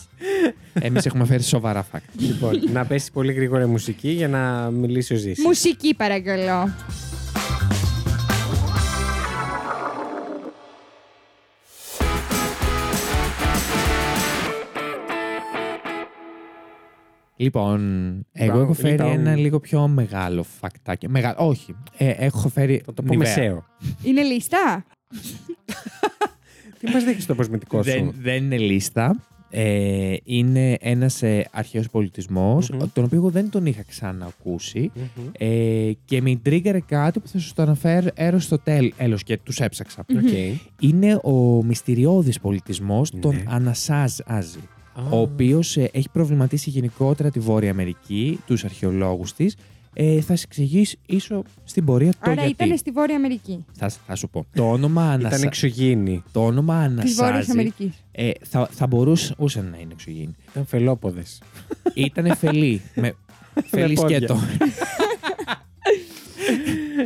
[0.73, 2.09] Εμείς έχουμε φέρει σοβαρά φάκτα.
[2.17, 5.45] λοιπόν, να πέσει πολύ γρήγορα η μουσική για να μιλήσει ο Ζήσης.
[5.45, 6.69] Μουσική, παρακαλώ.
[17.43, 17.79] Λοιπόν,
[18.31, 21.09] εγώ Μπράβο, έχω φέρει ήταν- ένα λίγο πιο μεγάλο φακτάκι.
[21.09, 21.35] Μεγα...
[21.37, 21.75] Όχι.
[21.97, 22.81] Ε, έχω φέρει.
[22.85, 23.17] Θα το πω Nivea.
[23.17, 23.65] μεσαίο.
[24.03, 24.85] Είναι λίστα;
[26.79, 29.15] Τι μας δείχνεις το προσμετικό σου; Δεν, δεν είναι λίστα.
[29.55, 32.79] Ε, είναι ένας ε, αρχαίος πολιτισμός, Μμμ.
[32.93, 35.25] τον οποίο εγώ δεν τον είχα ξανακούσει Μμμ.
[35.37, 40.05] ε, και με τρίγκαρε κάτι που θα σας το αναφέρω στο τέλος και τους έψαξα.
[40.15, 40.31] Οκ.
[40.79, 43.19] Είναι ο μυστηριώδης πολιτισμός Ναι.
[43.19, 44.59] των Ανασάζ-Άζι,
[44.93, 45.01] Α.
[45.09, 49.55] ο οποίος ε, έχει προβληματίσει γενικότερα τη Βόρεια Αμερική, τους αρχαιολόγους της.
[49.95, 52.49] Ε, θα σε εξηγήσω στην πορεία το Άρα γιατί.
[52.63, 53.65] ήταν στη Βόρεια Αμερική.
[53.73, 54.45] Θα, θα σου πω.
[54.55, 55.45] Το όνομα, Ήταν Ανασα...
[55.45, 56.23] εξωγήινη.
[56.31, 58.03] το όνομα Της Βόρειας Ανασάζι Αμερικής.
[58.11, 60.35] ε, θα, θα μπορούσε ούσε να είναι εξωγήινη.
[60.51, 61.41] Ήταν φελλόποδες.
[61.93, 62.81] Ήτανε φελή.
[62.95, 63.13] με,
[63.71, 64.17] φελή πόδια.
[64.17, 64.39] σκέτο.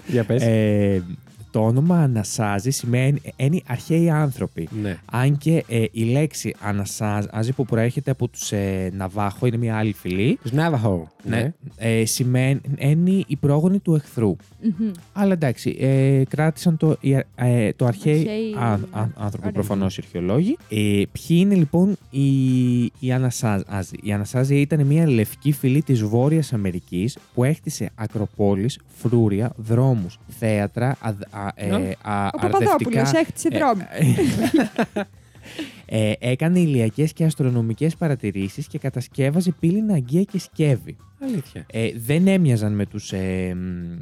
[0.07, 0.41] Για πες.
[0.43, 1.03] ε,
[1.57, 4.69] το όνομα Ανασάζι σημαίνει είναι αρχαίοι άνθρωποι.
[4.81, 4.97] ναι.
[5.11, 9.93] Αν και ε, η λέξη Ανασάζι που προέρχεται από τους ε, Ναβάχο, είναι μια άλλη
[9.93, 11.07] φυλή, Τους Ναύαχο.
[11.23, 11.53] ναι.
[11.77, 14.35] ε, σημαίνει είναι η πρόγονη του εχθρού.
[14.61, 14.91] Μμμ.
[15.13, 19.51] Αλλά εντάξει, ε, κράτησαν το, οι, ε, το αρχαίοι Αρχαίοι α- α- άνθρωποι, Ωραία.
[19.51, 20.57] προφανώς οι αρχαιολόγοι.
[20.69, 20.75] Ε,
[21.11, 22.27] ποιοι είναι λοιπόν οι,
[22.99, 23.63] οι Ανασάζοι.
[24.03, 30.97] Οι Ανασάζοι; Ήταν μια λευκή φυλή της Βόρειας Αμερικής που έκτισε ακροπόλεις, φρούρια, δρόμους, θέατρα,
[30.99, 32.13] α, α, ε, Α.
[32.13, 33.81] α, Ο Παπαδόπουλος αρδευτικά- έχτισε ε, δρόμο.
[35.85, 40.95] ε, έκανε ηλιακές και αστρονομικές παρατηρήσεις και κατασκεύαζε πύληνα αγγεία και σκεύη.
[41.23, 41.65] Αλήθεια.
[41.71, 43.99] Ε, δεν έμοιαζαν με τους ε, μ,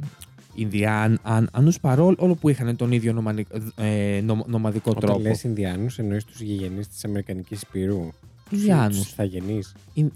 [0.54, 5.20] Ινδιάνους παρόλο που είχαν τον ίδιο νομανι- ε, νομ- νομαδικό Όταν τρόπο.
[5.20, 8.08] λες Ινδιάνους εννοείς τους γηγενείς της Αμερικανικής Υπήρου.
[8.50, 8.96] Ινδιάνους.
[8.98, 9.74] Τους θαγενείς.
[9.94, 10.12] Ιν-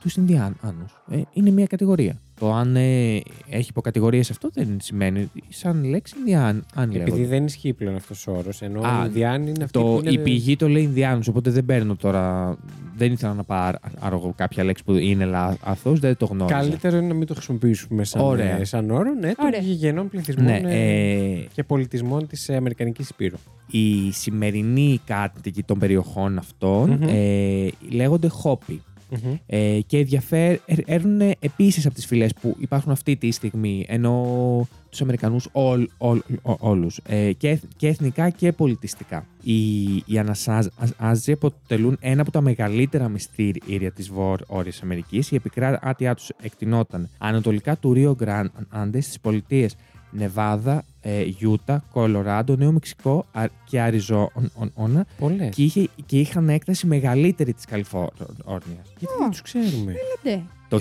[0.00, 1.02] τους Ινδιάνους.
[1.10, 2.20] Ε, είναι μια κατηγορία.
[2.38, 3.14] Το αν ε,
[3.50, 5.30] έχει υποκατηγορίες αυτό δεν σημαίνει.
[5.48, 6.64] Σαν λέξη Ινδιάν.
[6.74, 7.26] Αν Επειδή λέγονται.
[7.26, 10.10] δεν ισχύει πλέον αυτός ο όρος, ενώ Α, οι Ινδιάνοι είναι αυτοί Το, που είναι...
[10.10, 12.56] Η πηγή το λέει Ινδιάνους, οπότε δεν παίρνω τώρα.
[12.96, 16.58] Δεν ήθελα να πάρω άρω, κάποια λέξη που είναι λάθο, δεν το γνώριζα.
[16.58, 18.58] Καλύτερο είναι να μην το χρησιμοποιήσουμε σαν, Ωραία.
[18.60, 19.60] ε, σαν όρο, ναι, των Ωραία.
[19.60, 23.36] γηγενών πληθυσμών Ναι, ε, ε, και πολιτισμών της ε, Αμερικανικής Υπήρου.
[23.70, 27.08] οι σημερινοί κάτοικοι των περιοχών αυτών Μμμ.
[27.08, 28.82] ε, λέγονται χόπι.
[29.10, 29.34] Μμμ.
[29.46, 35.48] Ε, και ενδιαφέρουν επίσης από τις φυλές που υπάρχουν αυτή τη στιγμή, ενώ τους Αμερικανούς
[35.52, 39.26] όλ, όλ, ό- όλους, ε, και, εθ- και εθνικά και πολιτιστικά.
[39.42, 45.30] Οι, οι Ανασάζοι αποτελούν ένα από τα μεγαλύτερα μυστήρια της Βόρειας Αμερικής.
[45.30, 49.74] Η επικράτειά τους εκτινόταν ανατολικά του Ρίο Γκράντε στις πολιτείες
[50.10, 55.54] Νεβάδα, ε, Γιούτα, Κολοράντο, Νέο Μεξικό Α- και Αριζόνα Πολλές.
[55.54, 58.92] και, είχε, και είχαν έκταση μεγαλύτερη της Καλιφόρνιας.
[58.98, 59.94] Γιατί δεν τους ξέρουμε.
[60.24, 60.42] Έλατε.
[60.68, 60.78] Το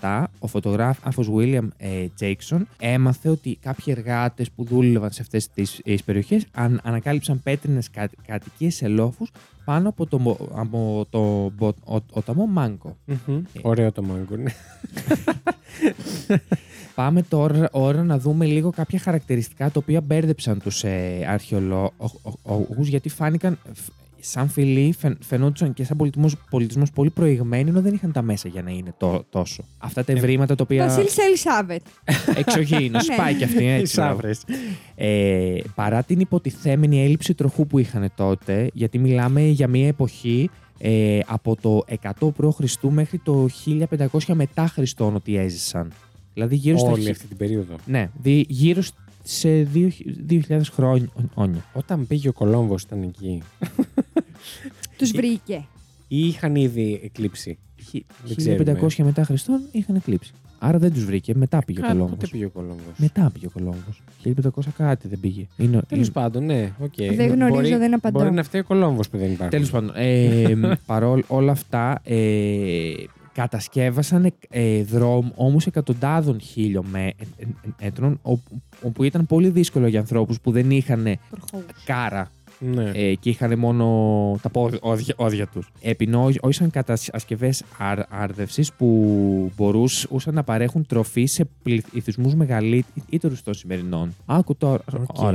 [0.00, 5.80] 1987 ο φωτογράφος William ε, Jackson έμαθε ότι κάποιοι εργάτες που δούλευαν σε αυτές τις,
[5.84, 9.30] τις περιοχές αν, ανακάλυψαν πέτρινες κα, κατοικίες σε λόφους
[9.64, 12.96] πάνω από το, μο- από το μπο- ο- ποταμό Μάγκο.
[13.04, 13.42] Μμμ.
[13.62, 14.52] Ωραίο το μάγκο, ναι.
[17.00, 23.08] Πάμε τώρα ώρα να δούμε λίγο κάποια χαρακτηριστικά τα οποία μπέρδεψαν τους ε, αρχαιολόγους γιατί
[23.08, 23.88] φάνηκαν φ-
[24.20, 28.48] σαν φυλή φαι, φαινόντουσαν και σαν πολιτισμός, πολιτισμός πολύ προηγμένοι, ενώ δεν είχαν τα μέσα
[28.48, 29.64] για να είναι τό- τόσο.
[29.78, 30.86] Αυτά τα Ε, ευρήματα τα οποία.
[30.86, 31.80] Βασίλισσα Ελισάβετ.
[32.34, 33.14] Εξωγήινο, Ναι.
[33.14, 33.62] σπάει και αυτή.
[33.62, 34.12] Οι Έτσι, μπράβο.
[34.12, 34.42] σαύρες.
[34.94, 41.18] Ε, παρά την υποτιθέμενη έλλειψη τροχού που είχαν τότε, γιατί μιλάμε για μια εποχή ε,
[41.26, 41.84] από το
[42.20, 42.82] 100 π.Χ.
[42.82, 45.92] μέχρι το 1500 μετά Χριστόν ότι έζησαν.
[46.34, 46.90] Δηλαδή γύρω στα...
[46.90, 47.76] Όλη χι- αυτή την περίοδο.
[47.86, 49.90] Ναι, δι- γύρω σ- σε δύο-
[50.48, 50.60] 2000
[51.34, 51.64] χρόνια.
[51.72, 53.42] Όταν πήγε ο Κολόμβος ήταν εκεί.
[54.98, 55.64] Τους Ε, βρήκε.
[56.08, 57.58] Ή είχαν ήδη εκλείψει.
[57.90, 58.76] Χι- Δεν ξέρουμε.
[58.80, 60.32] 1500 μετά Χριστόν είχαν εκλείψει.
[60.58, 61.32] Άρα δεν τους βρήκε.
[61.34, 62.10] Μετά πήγε ο Κα- Κολόμβος.
[62.16, 62.94] Πότε πήγε ο Κολόμβος.
[62.96, 64.02] Μετά πήγε ο Κολόμβος.
[64.24, 65.46] 1500 κάτι δεν πήγε.
[65.56, 66.92] Είναι, Τέλος είναι- πάντων, ναι, οκ.
[66.96, 68.18] Δεν γνωρίζω, Μπορεί- δεν απαντώ.
[68.20, 69.50] Μπορεί να φταίει ο Κολόμβος που δεν υπάρχει.
[69.54, 70.54] Τέλος πάντων, ε,
[70.86, 72.92] παρόλ όλα αυτά, ε,
[73.32, 81.18] κατασκεύασαν ε, δρόμους εκατοντάδων χιλιόμετρων, όπου, όπου ήταν πολύ δύσκολο για ανθρώπους που δεν είχαν
[81.84, 82.90] κάρα Ναι.
[82.94, 84.78] ε, και είχαν μόνο τα πόδια,
[85.16, 85.70] όδια τους.
[85.80, 94.14] Επινόησαν κατασκευές αρ, άρδευσης που μπορούσαν να παρέχουν τροφή σε πληθυσμούς μεγαλύτερους των σημερινών.
[94.26, 94.82] Άκου τώρα.
[95.06, 95.34] Οκ.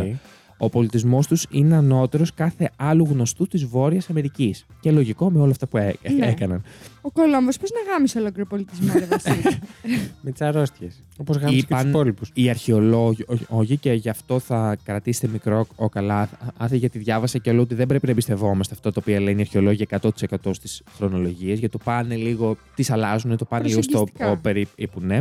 [0.57, 0.69] Ωραία.
[0.69, 4.65] Ο πολιτισμός τους είναι ανώτερος κάθε άλλου γνωστού της Βόρειας Αμερικής.
[4.79, 6.25] Και λογικό με όλα αυτά που έ- Ναι.
[6.27, 6.63] έκαναν.
[7.01, 9.41] Ο Κολόμβο, πώς να γάμισε ολόκληρο πολιτισμό, ρε Βασίλη;
[10.21, 11.03] Με τις αρρώστιες.
[11.17, 12.31] Όπως γάμισε και τους Είπαν- υπόλοιπους.
[12.33, 17.61] Οι αρχαιολόγοι, και γι' αυτό θα κρατήσετε μικρό ο καλά, άθη γιατί διάβασα και λέω
[17.61, 21.77] ότι δεν πρέπει να εμπιστευόμαστε αυτό το οποίο λένε οι αρχαιολόγοι 100% στις χρονολογίες, γιατί
[21.77, 24.31] το πάνε λίγο, τις αλλάζουν, το πάνε λίγο στο Προσεγγιστικά.
[24.31, 25.19] ο, περίπου, ναι.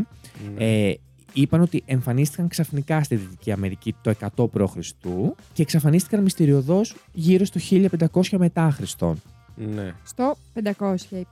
[0.56, 0.64] Ναι.
[0.64, 0.94] Ε,
[1.34, 4.76] είπαν ότι εμφανίστηκαν ξαφνικά στη Δυτική Αμερική το 100 π.Χ.
[5.52, 7.60] και εξαφανίστηκαν μυστηριωδώς γύρω στο
[8.12, 9.22] 1500 μετά Χριστόν.
[9.56, 9.94] ναι.
[10.04, 10.36] Στο
[10.78, 11.26] 500, είπες.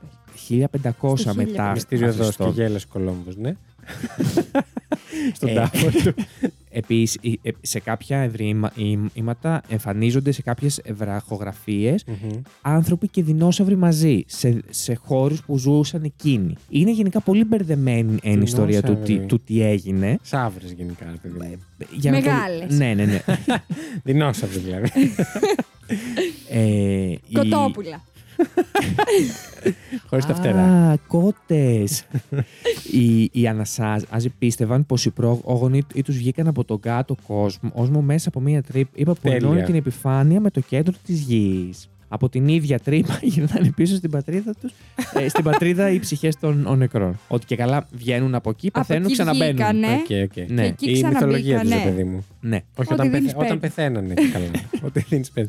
[1.01, 1.73] 1500 Στο μετά 1000.
[1.75, 2.51] Μυστηριωδώς και Χριστόν.
[2.51, 3.57] γέλασε ο Κολόμβος, ναι.
[5.35, 6.15] Στον Ε, τάφο του.
[6.75, 12.31] Επίσης, ε, ε, σε κάποια ευρήματα εμφανίζονται σε κάποιες βραχογραφίες Μμμ.
[12.63, 16.55] άνθρωποι και δεινόσαυροι μαζί σε, σε χώρους που ζούσαν εκείνοι.
[16.69, 19.27] Είναι γενικά πολύ μπερδεμένη η ιστορία του, τι- Δεινόσαυροι.
[19.27, 20.19] του τι έγινε.
[20.23, 21.59] Σαύρες γενικά, ρε παιδί μου.
[21.99, 22.79] Για να το- Μεγάλες.
[22.79, 23.23] Ναι, ναι, ναι.
[24.05, 24.91] Δεινόσαυροι δηλαδή.
[26.49, 28.03] ε, η- Κοτόπουλα.
[30.09, 30.63] Χωρίς τα φτερά.
[30.63, 32.05] Α, κότες.
[32.93, 38.29] οι οι Ανασάζοι πίστευαν πως οι πρόγονοι του βγήκαν από τον κάτω κόσμο όσμο μέσα
[38.29, 39.37] από μία τρύπα που Τέλεια.
[39.37, 41.89] ενώνει την επιφάνεια με το κέντρο της γης.
[42.15, 44.73] Από την ίδια τρύπα γυρνάνε πίσω στην πατρίδα τους,
[45.29, 47.19] στην πατρίδα οι ψυχές των ο νεκρών.
[47.29, 49.53] Ότι και καλά βγαίνουν από εκεί, Από πεθαίνουν, εκεί ξαναμπαίνουν.
[49.55, 49.87] βγήκανε.
[49.87, 50.51] OK, OK.
[50.51, 50.67] Ναι.
[50.67, 51.85] εκεί Η μυθολογία τους, ξαναμπήκανε.
[51.85, 52.25] ρε παιδί μου.
[52.41, 52.57] ναι.
[52.57, 53.37] Όχι, Ότι όταν, δίνεις πεθα...
[53.47, 53.67] όταν πέντε.
[53.75, 54.15] πεθαίνανε.
[54.15, 54.47] και καλά.
[54.87, 55.49] Ότι δίνει πέντε.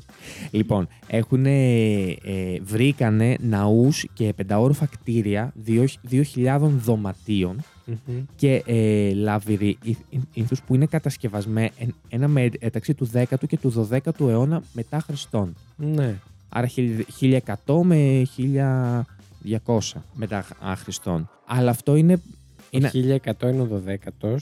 [0.52, 2.15] Λοιπόν, έχουν ε,
[2.63, 7.95] βρήκανε ναούς και πενταώροφα κτίρια 2.000 δωματίων Μμμ.
[8.36, 11.69] και ε, λαβυρίνθους που είναι κατασκευασμένα
[12.10, 15.56] ένα μεταξύ του 10ου και του 12ου αιώνα μετά Χριστόν.
[15.76, 16.15] Ναι.
[16.55, 21.29] Άρα χιλ- 1100 με 1200 μετά α, Χριστόν.
[21.47, 22.21] Αλλά αυτό είναι,
[22.69, 22.99] είναι Το
[23.39, 24.35] 1100 είναι ο 12ο.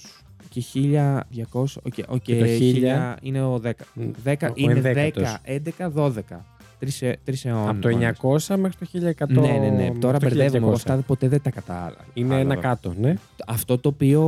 [0.49, 3.69] και 1200, OK, OK, Και το 1000 είναι ο 10.
[4.23, 5.37] 10 ο είναι ενδέκατος.
[5.45, 6.45] 10, 11, 12.
[6.81, 7.69] Τρεις, ε- τρεις αιώνες.
[7.69, 9.41] Από το 900 μέχρι το 1100.
[9.41, 9.69] Ναι, ναι, ναι.
[9.69, 10.71] μέχρι Τώρα το μπερδεύομαι.
[10.71, 10.73] 1200.
[10.73, 11.95] Αυτά ποτέ δεν τα κατάλαβα.
[12.13, 13.13] Είναι ένα κάτω, ναι.
[13.47, 14.21] Αυτό το οποίο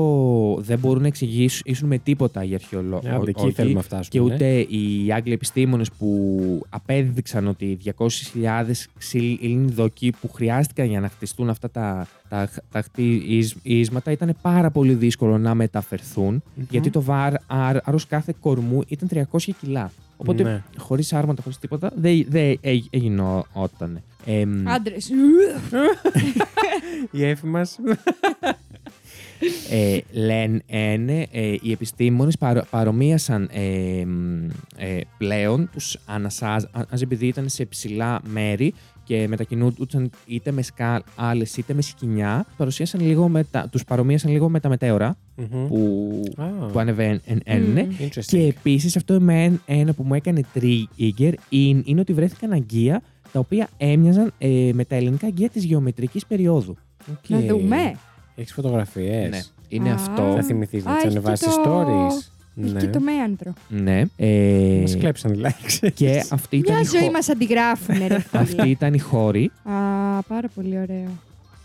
[0.61, 3.07] δεν μπορούν να εξηγήσουν με τίποτα οι αρχαιολόγοι.
[3.09, 4.07] Άντε, εκεί θέλουμε να φτάσουμε.
[4.09, 4.33] Και ναι.
[4.33, 8.07] ούτε οι Άγγλοι επιστήμονες που απέδειξαν ότι οι 200.000
[8.97, 14.93] ξύλινοι δοκοί που χρειάστηκαν για να χτιστούν αυτά τα, τα, τα χτίσματα ήταν πάρα πολύ
[14.93, 16.65] δύσκολο να μεταφερθούν Μμμ.
[16.69, 19.91] γιατί το βάρος κάθε κορμού ήταν 300 κιλά.
[20.17, 20.63] Οπότε Ναι.
[20.78, 24.02] χωρίς άρματα, χωρίς τίποτα δεν δεν έγινόταν.
[24.26, 25.10] Εμ, Άντρες.
[27.12, 27.80] Η έφη μας.
[29.69, 34.47] ε, λένε ε, οι επιστήμονες παρο, παρομοίασαν ε, μ,
[34.78, 36.63] ε, πλέον τους ανασάζ
[37.02, 43.27] επειδή ήταν σε ψηλά μέρη και μετακινούνταν είτε με σκάλες είτε με σκοινιά παρουσίασαν λίγο
[43.27, 45.15] με τα, τους παρομοίασαν λίγο με τα μετέωρα
[45.67, 47.75] που, Α, που ανεβαίνουν Μμμ.
[47.99, 48.23] interesting.
[48.25, 53.39] και επίσης αυτό με ένα που μου έκανε trigger είναι, είναι ότι βρέθηκαν αγγεία τα
[53.39, 56.75] οποία έμοιαζαν ε, με τα ελληνικά αγγεία της γεωμετρικής περίοδου.
[57.11, 57.29] Οκ.
[57.29, 57.95] Να δούμε.
[58.35, 59.29] Έχεις φωτογραφίες.
[59.29, 59.93] Ναι, είναι Α.
[59.93, 60.31] αυτό.
[60.35, 62.32] Θα θυμηθείς να Α, τις έχει ανεβάσεις και το- stories.
[62.61, 62.79] Έχει Ναι.
[62.79, 63.53] και το μαίανδρο.
[63.67, 64.01] Ναι.
[64.15, 65.89] Ε, Μας κλέψαν like.
[65.93, 68.67] και αυτή ήταν, Μια η ζωή χω- μας αντιγράφουν, ρε αυτή φίλε.
[68.67, 69.71] ήταν η χώρη Α,
[70.27, 71.07] πάρα πολύ ωραίο.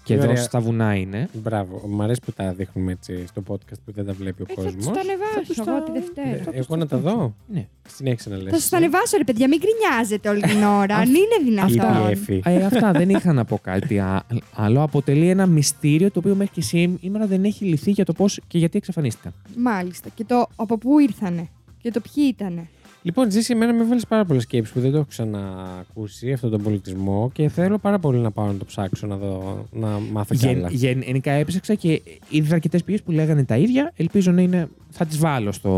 [0.09, 0.43] Και Τι εδώ ωραία.
[0.43, 1.29] στα βουνά είναι.
[1.33, 1.83] Μπράβο.
[1.89, 4.63] Μ' αρέσει που τα δείχνουμε έτσι στο podcast που δεν τα βλέπει ο Ε, θα
[4.63, 4.85] τους κόσμος.
[4.95, 6.57] τα ανεβάσω εγώ τη Δευτέρα.
[6.57, 7.35] Ε, Εγώ να τα δω.
[7.47, 7.67] Ναι.
[7.89, 8.53] Συνέχισε να λες.
[8.53, 10.97] Θα σα τα ανεβάσω, ρε παιδιά, μην γκρινιάζετε όλη την ώρα.
[10.97, 12.11] Αν είναι Αυτή η δυνατόν.
[12.11, 12.41] έφη.
[12.45, 14.83] Ε, αυτά δεν είχα να πω κάτι α- άλλο.
[14.83, 18.59] Αποτελεί ένα μυστήριο το οποίο μέχρι και σήμερα δεν έχει λυθεί για το πώ και
[18.59, 19.33] γιατί εξαφανίστηκαν.
[19.57, 20.09] Μάλιστα.
[20.15, 21.49] Και το από πού ήρθανε.
[21.83, 22.69] Και Και το ποιοι ήτανε.
[23.03, 26.63] Λοιπόν, ζήσει εμένα με έβαλε πάρα πολλές σκέψεις που δεν το έχω ξανακούσει αυτόν τον
[26.63, 30.47] πολιτισμό και θέλω πάρα πολύ να πάω να το ψάξω να, δω, να μάθω κι
[30.47, 30.69] Γεν, άλλα.
[30.71, 33.93] γενικά έψαξα και είδα αρκετές πηγές που λέγανε τα ίδια.
[33.97, 34.69] Ελπίζω να είναι.
[34.91, 35.69] Θα τις βάλω στο.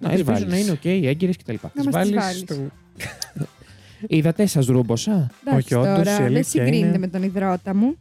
[0.00, 0.52] Να Να τις ελπίζω βάλεις.
[0.52, 1.52] να είναι οκ, έγκυρες κτλ.
[1.62, 2.38] Να Τις μας τις βάλεις βάλεις.
[2.40, 2.56] στο-
[4.06, 5.30] Είδατε, σας ρούμπωσα.
[5.46, 7.96] Εντάξει όντως, η τώρα, δεν αλήθεια συγκρίνεται είναι- με τον ιδρώτα μου.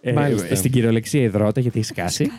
[0.00, 0.54] Ε, Μάλιστα.
[0.54, 2.30] στην κυριολεξία ιδρώτα, γιατί έχει σκάσει.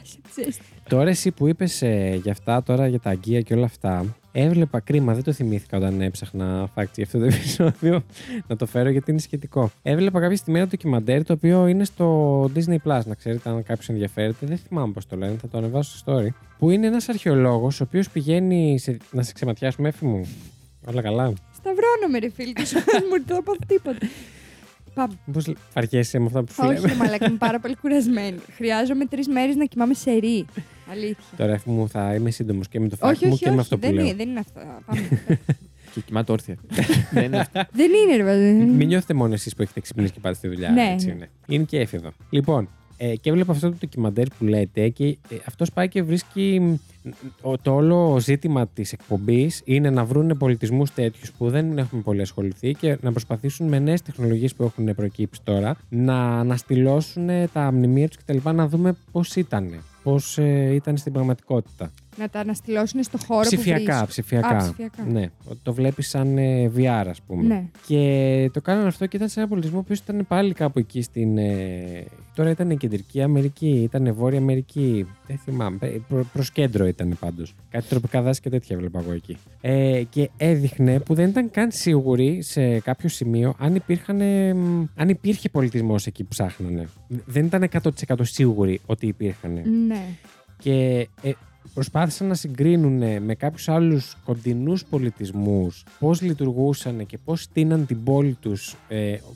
[0.83, 0.89] Κάσε, ζέστη.
[0.89, 1.81] Τώρα εσύ που είπες
[2.21, 6.01] για αυτά, τώρα για τα αγγεία και όλα αυτά, έβλεπα κρίμα, δεν το θυμήθηκα όταν
[6.01, 8.03] έψαχνα fact για αυτό το επεισόδιο
[8.47, 9.71] να το φέρω γιατί είναι σχετικό.
[9.81, 13.89] Έβλεπα κάποια στιγμή ένα ντοκιμαντέρ το οποίο είναι στο Disney Plus, να ξέρετε αν κάποιος
[13.89, 14.45] ενδιαφέρεται.
[14.45, 16.27] Δεν θυμάμαι πώς το λένε, θα το ανεβάσω στο story.
[16.59, 18.97] Που είναι ένας αρχαιολόγος ο οποίος πηγαίνει σε...
[19.11, 20.27] να σε ξεματιάσουμε, έφη μου.
[20.85, 21.33] Όλα καλά.
[21.55, 22.77] Σταυρώνομαι, ρε φίλε, και σου
[23.09, 23.97] μου το πω τίποτα.
[24.93, 25.13] Πάμε.
[25.33, 26.87] Πώς αρχίσει με αυτά που σου Όχι, λέμε.
[26.87, 28.37] ρε μαλάκα, είμαι πάρα πολύ κουρασμένη.
[28.55, 30.45] Χρειάζομαι τρεις μέρες να κοιμάμαι σε ρί.
[30.91, 31.23] Αλήθεια.
[31.37, 33.51] Τώρα έφη μου θα είμαι σύντομος και με το fact όχι, μου όχι, και με
[33.51, 33.61] όχι.
[33.61, 34.05] αυτό που δεν, λέω.
[34.05, 34.59] είναι, δεν είναι αυτό.
[34.85, 35.01] Πάμε.
[35.93, 36.55] και κοιμάται όρθια.
[37.13, 37.61] Δεν είναι αυτό.
[37.71, 38.63] δεν είναι, ρε παιδί.
[38.65, 40.69] Μην νιώθετε μόνο εσείς που έχετε ξυπνήσει και πάτε στη δουλειά.
[40.71, 41.11] Ναι, έτσι ναι.
[41.13, 41.29] είναι.
[41.47, 42.11] είναι και έφηδο.
[42.29, 45.17] Λοιπόν, ε, και έβλεπα αυτό το ντοκιμαντέρ που λέτε και ε,
[45.47, 46.73] αυτός πάει και βρίσκει μ,
[47.41, 52.21] ο- το όλο ζήτημα της εκπομπής είναι να βρουν πολιτισμούς τέτοιους που δεν έχουμε πολύ
[52.21, 58.07] ασχοληθεί και να προσπαθήσουν με νέες τεχνολογίες που έχουν προκύψει τώρα να αναστηλώσουν τα μνημεία
[58.07, 58.49] τους κτλ.
[58.49, 61.91] να δούμε πώς ήταν, πώς ε, ήταν στην πραγματικότητα.
[62.17, 64.07] Να τα αναστηλώσουν στο χώρο Ψηφιακά, που βρίσκουν.
[64.07, 64.47] ψηφιακά.
[64.47, 65.03] Α, ψηφιακά.
[65.03, 65.29] Ναι,
[65.63, 67.43] το βλέπεις σαν ε, VR, ας πούμε.
[67.43, 67.63] Ναι.
[67.87, 71.37] Και το κάνανε αυτό και ήταν σε ένα πολιτισμό που ήταν πάλι κάπου εκεί στην.
[71.37, 72.03] ε,
[72.35, 75.07] τώρα ήταν η Κεντρική Αμερική, ήταν Βόρεια Αμερική.
[75.27, 75.77] Δεν θυμάμαι.
[75.81, 77.55] ε, Προ, προς κέντρο ήταν πάντως.
[77.69, 79.37] Κάτι τροπικά δάση και τέτοια έβλεπα εγώ εκεί.
[79.61, 84.85] Ε, και έδειχνε που δεν ήταν καν σίγουροι σε κάποιο σημείο αν, υπήρχαν, ε, μ,
[84.95, 86.87] αν υπήρχε πολιτισμός εκεί που ψάχνανε.
[87.25, 87.89] Δεν ήταν 100%
[88.21, 90.01] σίγουροι ότι υπήρχαν Ναι.
[90.57, 91.31] και ε,
[91.73, 98.33] προσπάθησαν να συγκρίνουν με κάποιους άλλους κοντινούς πολιτισμούς πώς λειτουργούσαν και πώς στείναν την πόλη
[98.41, 99.35] τους ε, ο- ο-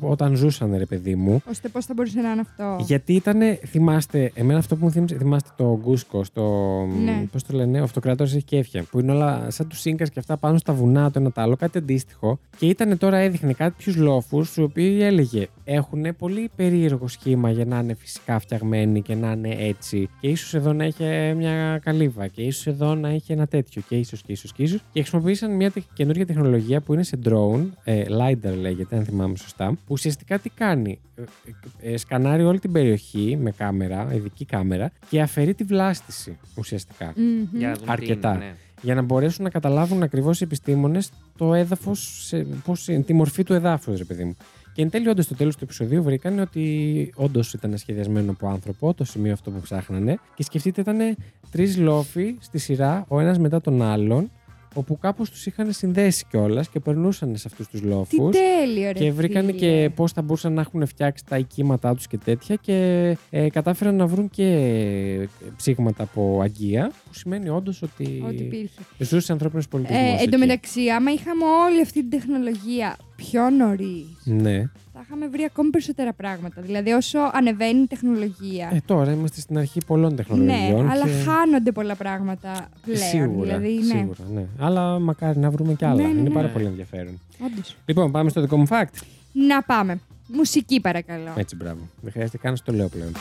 [0.00, 4.30] όταν ζούσαν ρε παιδί μου Ώστε πώς θα μπορούσε να είναι αυτό; γιατί ήταν, θυμάστε,
[4.34, 6.42] εμένα αυτό που μου θύμισε, θυμάστε το Γκούσκο, στο.
[7.04, 7.26] Ναι.
[7.32, 8.84] Πώς το λένε, ο αυτοκράτορας έχει κέφια.
[8.90, 11.56] Που είναι όλα σαν τους Σίνκα και αυτά πάνω στα βουνά, το ένα το άλλο,
[11.56, 12.38] κάτι αντίστοιχο.
[12.58, 17.78] Και ήταν τώρα έδειχνε κάποιου λόφους, του οποίοι έλεγε έχουν πολύ περίεργο σχήμα για να
[17.78, 20.08] είναι φυσικά φτιαγμένοι και να είναι έτσι.
[20.20, 21.04] Και ίσως εδώ να έχει
[21.36, 24.80] μια καλύβα, και ίσως εδώ να έχει ένα τέτοιο, και ίσως και ίσως και ίσως.
[24.92, 29.36] Και χρησιμοποίησαν μια τεχ- καινούργια τεχνολογία που είναι σε drone, ε, LiDAR λέγεται, αν θυμάμαι
[29.36, 30.98] σωστά, που ουσιαστικά τι κάνει.
[31.14, 31.22] Ε,
[31.80, 37.12] ε, ε, σκανάρει όλη την περιοχή με κάμερα, ειδική κάμερα, και αφαιρεί τη βλάστηση ουσιαστικά.
[37.16, 37.58] Μμμ.
[37.58, 38.34] Για να δούμε τι Αρκετά.
[38.34, 38.54] είναι, ναι.
[38.82, 42.32] Για να μπορέσουν να καταλάβουν ακριβώς οι επιστήμονες το έδαφος,
[43.06, 44.36] τη μορφή του εδάφους, ρε παιδί μου.
[44.74, 48.94] Και εν τέλει, όντως, στο τέλος του επεισοδίου βρήκαν ότι όντως ήταν σχεδιασμένο από άνθρωπο
[48.94, 50.18] το σημείο αυτό που ψάχνανε.
[50.34, 51.16] Και σκεφτείτε, ήταν
[51.50, 54.30] τρεις λόφοι στη σειρά, ο ένας μετά τον άλλον,
[54.74, 58.28] όπου κάπως τους είχαν συνδέσει κιόλας και περνούσαν σε αυτούς τους Τι λόφου.
[58.30, 59.58] τέλειο, ρε Και βρήκαν φίλε.
[59.58, 62.54] και πώς θα μπορούσαν να έχουν φτιάξει τα οικήματά τους και τέτοια.
[62.56, 62.76] Και
[63.30, 68.80] ε, κατάφεραν να βρουν και ε, ψήγματα από αγκία, που σημαίνει όντως ότι, Ό,τι υπήρχε.
[68.98, 70.20] ζούσε ανθρώπινος πολιτισμός.
[70.20, 74.62] Ε, εν τω μεταξύ, άμα είχαμε όλη αυτή την τεχνολογία πιο νωρίς, Ναι.
[74.92, 76.62] Θα είχαμε βρει ακόμη περισσότερα πράγματα.
[76.62, 78.70] Δηλαδή, όσο ανεβαίνει η τεχνολογία.
[78.72, 80.84] Ε, τώρα είμαστε στην αρχή πολλών τεχνολογιών.
[80.84, 81.10] ναι, αλλά και...
[81.10, 82.98] χάνονται πολλά πράγματα πλέον.
[82.98, 84.44] Σίγουρα, δηλαδή, ναι, σίγουρα, ναι.
[84.58, 85.94] Αλλά μακάρι να βρούμε κι άλλα.
[85.94, 86.30] Ναι, ναι, Είναι ναι.
[86.30, 87.20] πάρα πολύ ενδιαφέρον.
[87.44, 87.76] όντως.
[87.84, 89.02] Λοιπόν, πάμε στο δικό μου fact.
[89.32, 90.00] Να πάμε.
[90.26, 91.32] Μουσική, παρακαλώ.
[91.36, 91.80] Έτσι, μπράβο.
[92.00, 93.12] Δεν χρειάζεται καν να στο λέω πλέον.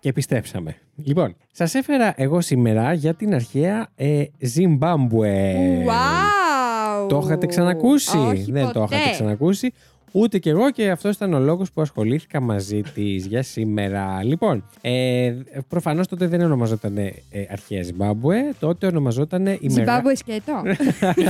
[0.00, 0.76] Και επιστρέψαμε.
[0.96, 5.54] Λοιπόν, σας έφερα εγώ σήμερα για την αρχαία ε, Ζιμπάμπουε.
[5.86, 7.08] Wow!
[7.08, 8.94] Το είχατε ξανακούσει; Όχι Δεν το ποτέ.
[8.94, 9.72] είχατε ξανακούσει.
[10.12, 14.24] Ούτε κι εγώ και αυτός ήταν ο λόγος που ασχολήθηκα μαζί της για σήμερα.
[14.24, 15.34] Λοιπόν, ε,
[15.68, 17.12] προφανώς τότε δεν ονομαζόταν ε,
[17.50, 19.70] αρχαία Ζιμπάμπουε, τότε ονομαζόταν η, μεγα...
[19.70, 20.62] Ζιμπάμπουε σκέτο.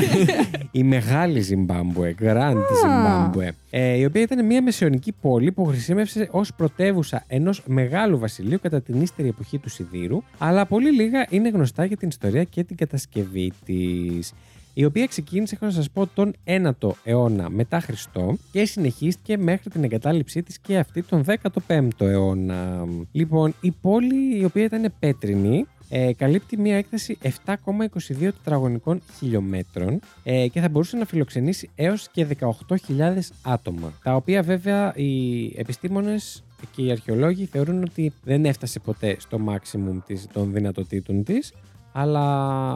[0.71, 3.53] η μεγάλη Ζιμπάμπουε, Grand Ζιμπάμπουε.
[3.71, 8.81] Ε, η οποία ήταν μια μεσαιωνική πόλη που χρησιμεύσε ως πρωτεύουσα ενός μεγάλου βασιλείου κατά
[8.81, 12.77] την ύστερη εποχή του Σιδήρου, αλλά πολύ λίγα είναι γνωστά για την ιστορία και την
[12.77, 14.33] κατασκευή της
[14.79, 19.71] η οποία ξεκίνησε, έχω να σας πω, τον 9ο αιώνα μετά Χριστό και συνεχίστηκε μέχρι
[19.71, 22.85] την εγκατάλειψή της και αυτή τον 15ο αιώνα.
[23.13, 27.59] Λοιπόν, η πόλη η οποία ήταν πέτρινη ε, καλύπτει μια έκταση 7,22
[28.19, 33.93] τετραγωνικών χιλιόμετρων ε, και θα μπορούσε να φιλοξενήσει έως και 18.000 άτομα.
[34.03, 39.99] Τα οποία βέβαια οι επιστήμονες και οι αρχαιολόγοι θεωρούν ότι δεν έφτασε ποτέ στο maximum
[40.07, 41.53] της, των δυνατοτήτων της
[42.01, 42.25] αλλά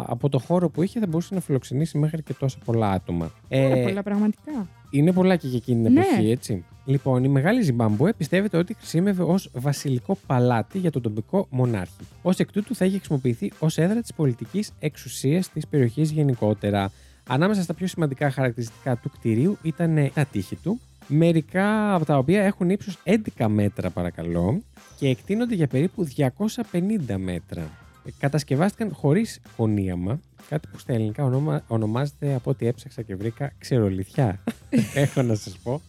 [0.06, 3.30] από το χώρο που είχε θα μπορούσε να φιλοξενήσει μέχρι και τόσα πολλά άτομα.
[3.48, 4.66] Πάρα Ε, πολλά πραγματικά.
[4.90, 6.00] Είναι πολλά και για εκείνη την Ναι.
[6.00, 6.64] εποχή, έτσι.
[6.84, 11.92] Λοιπόν, η Μεγάλη Ζιμπάμπουε πιστεύεται ότι χρησιμεύε ως βασιλικό παλάτι για τον τοπικό μονάρχη.
[12.22, 16.90] Ω εκ τούτου θα είχε χρησιμοποιηθεί ως έδρα της πολιτικής εξουσίας της περιοχής γενικότερα.
[17.28, 22.18] Ανάμεσα στα πιο σημαντικά χαρακτηριστικά του κτηρίου ήταν ε, τα τείχη του, μερικά από τα
[22.18, 22.98] οποία έχουν ύψος
[23.36, 24.62] 11 μέτρα παρακαλώ
[24.98, 27.70] και εκτείνονται για περίπου 250 μέτρα.
[28.04, 33.52] Ε, Κατασκευάστηκαν χωρίς χωνίαμα, κάτι που στα ελληνικά ονόμα, ονομάζεται από ό,τι έψαξα και βρήκα
[33.58, 34.40] ξερολιθιά.
[34.94, 35.80] Έχω να σας πω,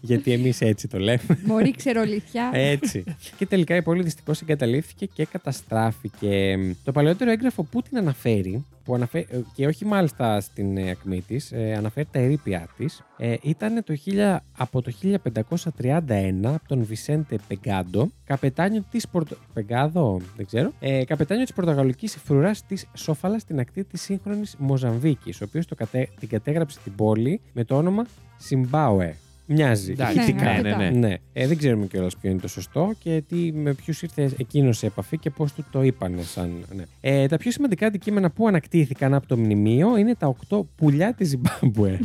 [0.00, 1.38] γιατί εμείς έτσι το λέμε.
[1.44, 2.50] Μωρή ξερολιθιά.
[2.52, 3.04] Έτσι.
[3.36, 6.58] και τελικά η πόλη δυστυχώς εγκαταλείφθηκε και καταστράφηκε.
[6.84, 11.52] Το παλαιότερο έγγραφο που την αναφέρει, που αναφέρει, και όχι μάλιστα στην ε, ακμή της,
[11.76, 13.02] αναφέρει τα ερήπια της,
[13.42, 16.02] ήταν το 1000, από το 1531
[16.42, 19.36] από τον Βισέντε Πεγκάντο, καπετάνιο της Πορτο...
[19.54, 20.72] Πεγκάδο, δεν ξέρω.
[20.80, 26.08] Ε, καπετάνιο της Πορτογαλικής φρουράς της Σόφαλας στην ακτή της σύγχρονης Μοζαμβίκης, ο οποίος κατέ,
[26.18, 29.16] την κατέγραψε την πόλη με το όνομα Συμπάουε.
[29.50, 29.92] Μοιάζει.
[29.92, 30.52] Εντάξει, ηχητικά.
[30.52, 30.90] ναι, ναι, ναι.
[30.90, 31.16] Ναι.
[31.32, 34.86] Ε, δεν ξέρουμε κιόλας ποιο είναι το σωστό και τι, με ποιους ήρθε εκείνος σε
[34.86, 36.22] επαφή και πώς του το είπανε.
[36.22, 36.82] Σαν, ναι.
[37.00, 41.28] ε, τα πιο σημαντικά αντικείμενα που ανακτήθηκαν από το μνημείο είναι τα οκτώ πουλιά της
[41.28, 41.98] Ζιμπάμπουε.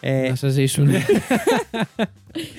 [0.00, 0.88] ε, Να σας ζήσουν.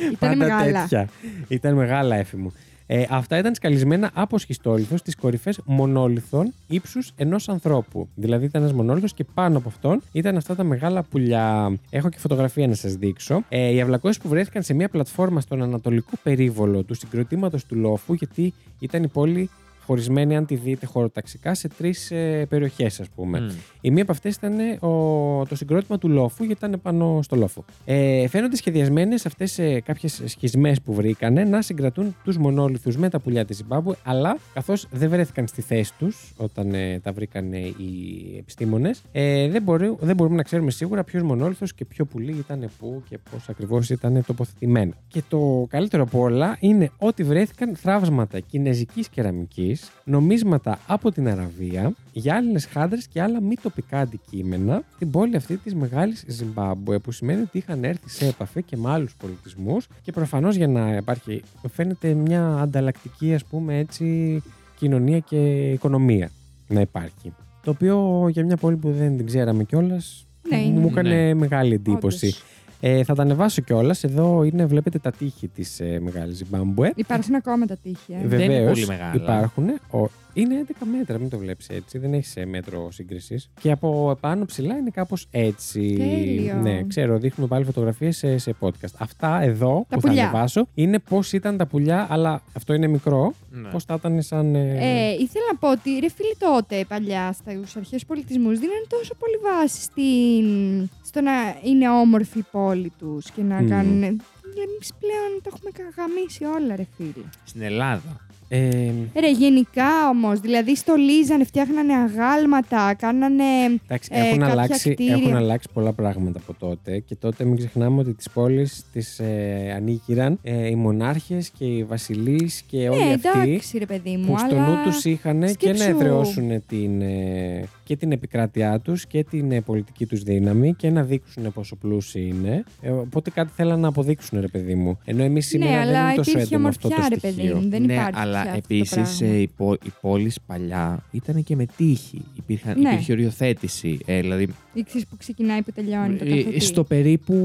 [0.01, 0.81] Ήταν πάντα μεγάλα.
[0.81, 1.09] τέτοια.
[1.47, 2.51] Ήταν μεγάλα έφη μου.
[2.93, 8.07] Ε, αυτά ήταν σκαλισμένα από σχιστόλιθος στι κορυφές μονόλιθων ύψους ενός ανθρώπου.
[8.15, 11.77] Δηλαδή ήταν ένας μονόλιθος και πάνω από αυτόν ήταν αυτά τα μεγάλα πουλιά.
[11.89, 13.43] Έχω και φωτογραφία να σας δείξω.
[13.49, 18.13] Ε, οι αυλακώσεις που βρέθηκαν σε μια πλατφόρμα στον ανατολικό περίβολο του συγκροτήματος του λόφου,
[18.13, 19.49] γιατί ήταν η πόλη
[19.91, 23.39] χωρισμένη, αν τη δείτε χωροταξικά, σε τρεις ε, περιοχές, ας πούμε.
[23.39, 23.49] Μμ.
[23.81, 27.35] Η μία από αυτές ήταν ε, ο, το συγκρότημα του λόφου, γιατί ήταν πάνω στο
[27.35, 27.65] λόφο.
[27.85, 33.19] Ε, φαίνονται σχεδιασμένες αυτές ε, κάποιες σχισμές που βρήκανε να συγκρατούν τους μονόλιθου με τα
[33.19, 38.35] πουλιά της Ζιμπάμπουε, αλλά καθώς δεν βρέθηκαν στη θέση τους όταν ε, τα βρήκαν οι
[38.37, 42.69] επιστήμονες, ε, δεν, μπορεί, δεν μπορούμε να ξέρουμε σίγουρα ποιος μονόλιθο και ποιο πουλί ήταν
[42.79, 44.93] πού και πώς ακριβώς ήταν τοποθετημένα.
[45.07, 51.93] Και το καλύτερο από όλα είναι ότι βρέθηκαν θραύσματα κινέζικης κεραμικής, νομίσματα από την Αραβία,
[52.13, 57.41] γυάλινε χάντρες και άλλα μη τοπικά αντικείμενα στην πόλη αυτή της μεγάλης Ζιμπάμπουε, που σημαίνει
[57.41, 61.41] ότι είχαν έρθει σε επαφή και με άλλους πολιτισμούς και προφανώς για να υπάρχει,
[61.71, 64.41] φαίνεται μια ανταλλακτική, ας πούμε έτσι,
[64.77, 66.29] κοινωνία και οικονομία
[66.67, 67.33] να υπάρχει.
[67.63, 70.25] Το οποίο για μια πόλη που δεν την ξέραμε κιόλας.
[70.49, 70.79] Ναι, είναι.
[70.79, 71.33] μου έκανε Ναι.
[71.33, 72.25] μεγάλη εντύπωση.
[72.25, 72.43] Όντως.
[72.83, 74.03] Ε, θα τα ανεβάσω κιόλας.
[74.03, 76.91] Εδώ είναι, βλέπετε τα τείχη της ε, Μεγάλης Ζιμπάμπουε.
[76.95, 78.13] Υπάρχουν ακόμα τα τείχη.
[78.13, 78.27] Ε.
[78.27, 79.11] Δεν είναι Βεβαίως, πολύ μεγάλα.
[79.15, 79.65] Υπάρχουν.
[79.91, 81.97] Ο, είναι 11 μέτρα, μην το βλέπεις έτσι.
[81.97, 83.49] Δεν έχει μέτρο σύγκρισης.
[83.61, 85.95] Και από πάνω ψηλά είναι κάπως έτσι.
[85.97, 86.55] Τέλειο.
[86.55, 88.93] Ναι, ξέρω, δείχνουμε πάλι φωτογραφίες σε, σε podcast.
[88.97, 90.21] Αυτά εδώ Τα που πουλιά.
[90.21, 93.33] θα ανεβάσω είναι πώς ήταν τα πουλιά, αλλά αυτό είναι μικρό.
[93.51, 93.69] Ναι.
[93.69, 94.55] Πώς θα ήταν σαν.
[94.55, 99.13] ε, Ε, ήθελα να πω ότι ρε φίλοι τότε παλιά στους αρχαίους πολιτισμούς δίνανε τόσο
[99.15, 100.89] πολύ βάση στην...
[101.05, 101.31] στο να
[101.63, 103.69] είναι όμορφη η πόλη τους και να Μμμ.
[103.69, 104.03] κάνουν.
[104.03, 107.25] Εμείς πλέον το έχουμε καγαμίσει όλα, ρε φίλοι.
[107.43, 108.25] Στην Ελλάδα.
[108.53, 113.43] Ε, Ρε, γενικά όμως, δηλαδή στολίζανε, φτιάχνανε αγάλματα, κάνανε.
[113.87, 115.13] Εντάξει, Ε, έχουν, κάποια αλλάξει, κτίρια.
[115.13, 119.73] έχουν αλλάξει πολλά πράγματα από τότε και τότε μην ξεχνάμε ότι τις πόλεις τις ε,
[119.75, 124.25] ανήκηραν ε, οι μονάρχες και οι βασιλείς και όλοι ναι, αυτοί εντάξει, ρε παιδί μου.
[124.25, 124.67] που στο αλλά...
[124.67, 129.51] νου τους είχαν και να σκέψου- εδραιώσουν την, ε, και την επικράτειά τους και την
[129.51, 132.63] ε, πολιτική τους δύναμη και να δείξουν πόσο πλούσιοι είναι.
[132.81, 134.97] Ε, οπότε κάτι θέλαν να αποδείξουν ρε παιδί μου.
[135.05, 137.33] Ενώ εμείς σήμερα ναι, δεν αλλά είναι τόσο υπήρχε έντονο αυτό το ομορφιά, ρε παιδί
[137.41, 137.55] στοιχείο.
[137.61, 137.69] μου.
[137.69, 139.35] Δεν ναι, υπάρχει αλλά πια αυτό το επίσης πράγμα.
[139.37, 142.21] οι, πο- οι πόλεις παλιά ήταν και με τύχη.
[142.37, 142.89] Υπήρχαν, Ναι.
[142.89, 143.99] Υπήρχε οριοθέτηση.
[144.05, 146.59] Ε, δηλαδή, Ή ξέρεις που ξεκινάει, που τελειώνει το ε, καθετή.
[146.59, 147.35] στο περίπου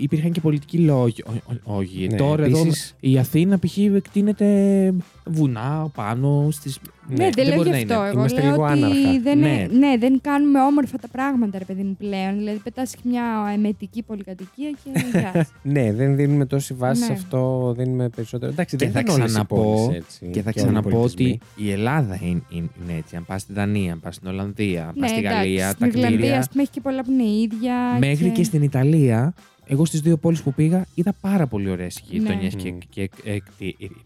[0.00, 1.22] υπήρχαν και πολιτικοί λόγοι.
[1.26, 2.06] Ό- ό- Όχι.
[2.10, 2.64] Ναι, Τώρα επίσης-
[3.00, 3.78] εδώ η Αθήνα π.χ.
[3.78, 4.46] εκτείνεται
[5.28, 6.78] βουνά πάνω στις...
[7.16, 7.94] Ναι, δεν λέω μπορεί γι' να αυτό.
[7.94, 8.08] είναι.
[8.08, 9.20] Εγώ Είμαστε λέω λίγο ότι άναρχα.
[9.22, 9.66] δεν, Ναι.
[9.78, 9.96] ναι.
[9.98, 12.36] δεν κάνουμε όμορφα τα πράγματα, ρε παιδί μου, πλέον.
[12.36, 13.22] Δηλαδή, πετάς μια
[13.54, 15.52] εμετική πολυκατοικία και γεια σας.
[15.62, 17.18] Ναι, δεν δίνουμε τόση βάση σε Ναι.
[17.18, 18.52] αυτό, δίνουμε περισσότερο.
[18.52, 20.88] Εντάξει, Και δεν θα είναι όλες οι ξαναπώ, πόλεις έτσι, και θα όλοι οι ξαναπώ
[20.88, 21.30] πολιτισμοί.
[21.54, 23.16] ότι η Ελλάδα είναι, είναι, είναι έτσι.
[23.16, 25.78] Αν πας στην Δανία, αν πας στην Ολλανδία, αν πας ναι, στη εντάξει, Γαλλία, στην
[25.80, 26.38] τα Ιρλανδία, κτίρια.
[26.38, 27.74] ας πούμε, έχει και πολλά που είναι ίδια.
[27.98, 29.34] Μέχρι και στην Ιταλία,
[29.70, 32.62] εγώ στις δύο πόλεις που πήγα, είδα πάρα πολύ ωραίες γειτονιές Ναι.
[32.62, 33.42] και, και, και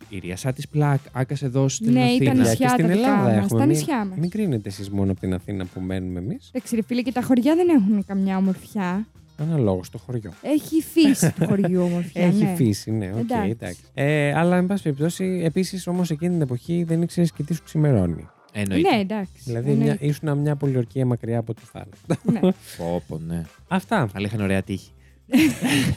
[0.06, 0.36] κτίρια.
[0.36, 2.48] Σαν της Πλάκ, άκασε εδώ στην Ναι, ήταν Αθήνα.
[2.48, 2.66] νησιά.
[2.66, 3.60] και στην τα δικά Ελλάδα μας, έχουμε.
[3.60, 4.18] τα μην, νησιά μας.
[4.18, 6.50] μην κρίνετε εσείς μόνο από την Αθήνα που μένουμε εμείς.
[6.52, 9.06] Εντάξει, ρε φίλε, και τα χωριά δεν έχουν καμιά ομορφιά.
[9.36, 10.32] Αναλόγως στο χωριό.
[10.42, 12.22] Έχει φύση του χωριού ομορφιά.
[12.26, 12.54] Έχει ναι.
[12.54, 13.50] φύση, ναι, οκ, Εντάξει.
[13.50, 13.80] εντάξει.
[13.94, 17.62] Ε, αλλά, εν πάση περιπτώσει, επίσης όμως εκείνη την εποχή δεν ήξερες και τι σου
[17.64, 18.28] ξημερώνει.
[18.52, 18.90] Εννοείται.
[18.94, 19.32] Ναι, εντάξει.
[19.44, 20.06] Δηλαδή, μια, εννοείται.
[20.06, 22.22] ήσουν μια πολιορκία μακριά από τη θάλασσα.
[22.32, 22.52] Ναι.
[22.76, 23.42] Πω, πω, ναι.
[23.68, 24.08] Αυτά.
[24.14, 24.90] Αλλά είχαν ωραία τύχη.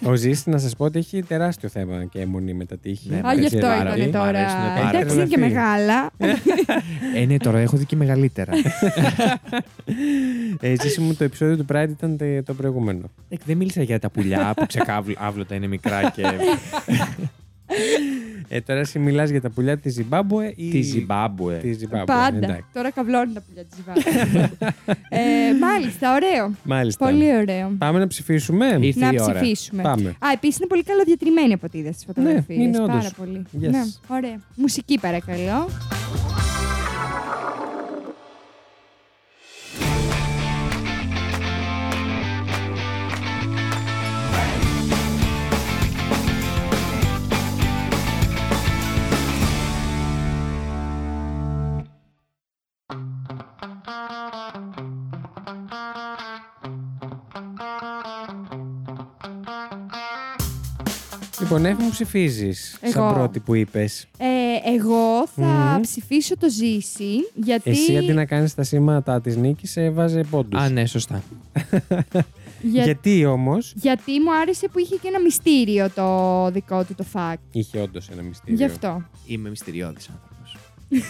[0.04, 3.10] Ο Ζήση, να σας πω ότι έχει τεράστιο θέμα και αιμονή με τα τείχη.
[3.10, 4.08] Ναι, Α, αρέσει γι' αυτό πάρα ήταν πολύ.
[4.08, 4.26] Μ' τώρα.
[4.28, 5.20] αρέσουνε πάρα Εντάξει, πολύ.
[5.20, 6.10] είναι και μεγάλα.
[7.16, 8.54] Ε, ναι, τώρα έχω δει και μεγαλύτερα.
[10.60, 13.10] Ε, Ζήση μου, το επεισόδιο του Pride ήταν τε- το προηγούμενο.
[13.30, 16.24] Ε, Δεν μίλησα για τα πουλιά που ξεκάβλωτα είναι μικρά και.
[18.48, 20.70] Ε, τώρα εσύ μιλάς για τα πουλιά της Ζιμπάμπουε ή.
[20.70, 21.58] Της Ζιμπάμπουε.
[21.58, 22.06] Της Ζιμπάμπουε.
[22.06, 22.38] Πάντα.
[22.38, 22.64] εντάξει.
[22.74, 23.78] Τώρα καβλώνουν τα πουλιά της
[25.10, 25.20] ε,
[25.62, 26.52] Μάλιστα, ωραίο.
[26.64, 27.06] Μάλιστα.
[27.06, 27.76] Πολύ ωραίο.
[27.78, 29.34] Πάμε να ψηφίσουμε; Ήρθε Να η ώρα.
[29.40, 29.82] ψηφίσουμε.
[29.82, 30.10] Πάμε.
[30.10, 32.60] Α, επίσης είναι πολύ καλοδιατριμμένη από ό,τι είδα στι φωτογραφίες.
[32.60, 33.14] είναι Πάρα όντως.
[33.14, 33.42] πολύ.
[33.62, 33.70] Yes.
[33.70, 34.40] Ναι, ωραία.
[34.56, 35.70] Μουσική παρακαλώ.
[61.58, 62.78] Λοιπόν, Εύη μου ψηφίζεις.
[62.84, 63.14] Σαν Εγώ.
[63.14, 64.08] πρώτη που είπες.
[64.18, 64.26] Ε,
[64.76, 65.44] εγώ θα
[65.76, 65.82] Μμμ.
[65.82, 67.70] ψηφίσω το ζήσει, γιατί...
[67.70, 70.62] Εσύ αντί να κάνεις τα σήματα της νίκης, έβαζε πόντους.
[70.62, 71.24] Α, ναι, σωστά.
[72.74, 77.06] για- Γιατί όμως; Γιατί μου άρεσε που είχε και ένα μυστήριο το δικό του το
[77.14, 77.36] fact.
[77.52, 78.56] είχε όντως ένα μυστήριο.
[78.56, 79.04] Γι' αυτό.
[79.26, 80.58] Είμαι μυστηριώδης άνθρωπος.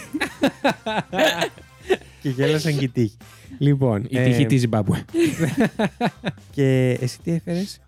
[2.22, 3.16] Και γέλασαν και οι τύχοι.
[3.58, 5.04] Λοιπόν, Η τύχη της Ζιμπάμπουε.
[6.54, 7.80] Και εσύ τι έφερες;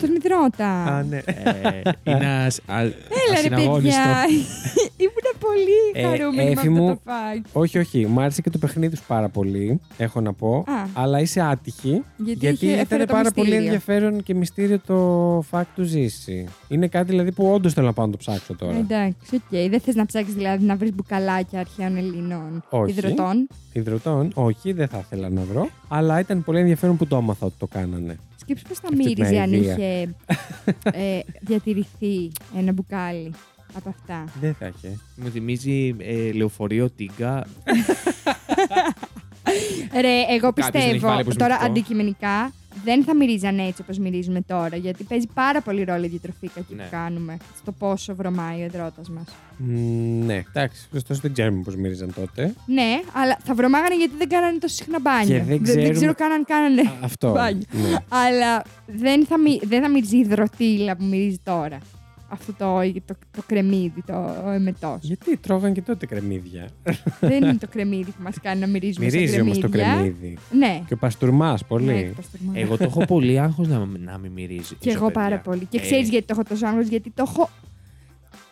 [0.00, 0.68] Τον ιδρώτα.
[0.84, 1.16] Α, ναι.
[1.16, 2.92] Ε, Είναι ασ- α- Έλα
[3.30, 3.78] ρε ασυναγώνιστο.
[3.80, 4.24] παιδιά.
[5.04, 7.46] Ήμουν πολύ Ε, χαρούμενη Έφη με μου, αυτό το fact.
[7.52, 8.06] όχι, όχι.
[8.06, 9.80] Μου άρεσε και το παιχνίδι σου πάρα πολύ.
[9.96, 10.56] Έχω να πω.
[10.56, 10.62] Α.
[10.92, 12.02] Αλλά είσαι άτυχη.
[12.16, 13.64] Γιατί, είχε- έφερε ήταν το πάρα πολύ μυστήριο.
[13.72, 16.44] ενδιαφέρον και μυστήριο το fact του Ζήση.
[16.68, 18.76] Είναι κάτι δηλαδή που όντως θέλω να πάω να το ψάξω τώρα.
[18.76, 19.70] Εντάξει, οκ.
[19.70, 22.90] Δεν θες να ψάξεις δηλαδή να βρεις μπουκαλάκια αρχαίων Ελλήνων Όχι.
[22.90, 23.48] ιδρώτων.
[23.72, 25.68] Ιδρώτων, όχι, δεν θα ήθελα να βρω.
[25.88, 28.18] Αλλά ήταν πολύ ενδιαφέρον που το έμαθα ότι το κάνανε.
[28.36, 29.72] Σκέψου πώς θα Αυτή την μύριζε αν αηδία.
[29.72, 30.14] είχε
[31.16, 33.32] ε, διατηρηθεί ένα μπουκάλι
[33.76, 34.24] από αυτά.
[34.40, 34.98] Δεν θα είχε.
[35.16, 37.46] Μου θυμίζει ε, λεωφορείο τίγκα.
[40.00, 41.64] Ρε, εγώ Κάποιος δεν έχει πιστεύω βάλει τώρα αποσμητικό.
[41.64, 42.52] αντικειμενικά
[42.84, 44.76] δεν θα μυρίζαν έτσι όπως μυρίζουμε τώρα.
[44.76, 46.82] Γιατί παίζει πάρα πολύ ρόλο η διατροφή κακή Ναι.
[46.82, 49.24] που κάνουμε στο πόσο βρωμάει ο εδρότα μας.
[49.56, 52.54] Μ, ναι, εντάξει, ωστόσο δεν ξέρουμε πώς μύριζαν τότε.
[52.66, 55.26] Ναι, αλλά θα βρωμάγανε γιατί δεν κάνανε τόσο συχνά μπάνιο.
[55.26, 56.80] Και δεν δεν, ξέρουμε- ξέρω καν αν κάνανε.
[56.80, 57.32] Α, Αυτό.
[57.32, 57.62] Μπάνιο.
[57.72, 57.96] Ναι.
[58.08, 61.78] αλλά δεν θα, μυ- δεν θα μυρίζει υδροτήλα που μυρίζει τώρα.
[62.28, 64.98] Αυτό το, το, το κρεμμύδι, το εμετός.
[65.02, 66.68] Γιατί τρώγαν και τότε κρεμμύδια;
[67.20, 69.94] δεν είναι το κρεμμύδι που μας κάνει να μυρίζουμε σε Μυρίζει όμως το κρεμμύδια.
[70.00, 70.38] κρεμμύδι.
[70.52, 70.82] Ναι.
[70.86, 71.84] Και ο παστούρμα πολύ.
[71.84, 72.52] Ναι, το παστούρμα.
[72.54, 74.74] Εγώ το έχω πολύ άγχος να, να μην μυρίζει.
[74.78, 75.64] Και εγώ πάρα πολύ.
[75.64, 77.50] Και Ε, ξέρεις γιατί το έχω τόσο άγχος, γιατί το έχω.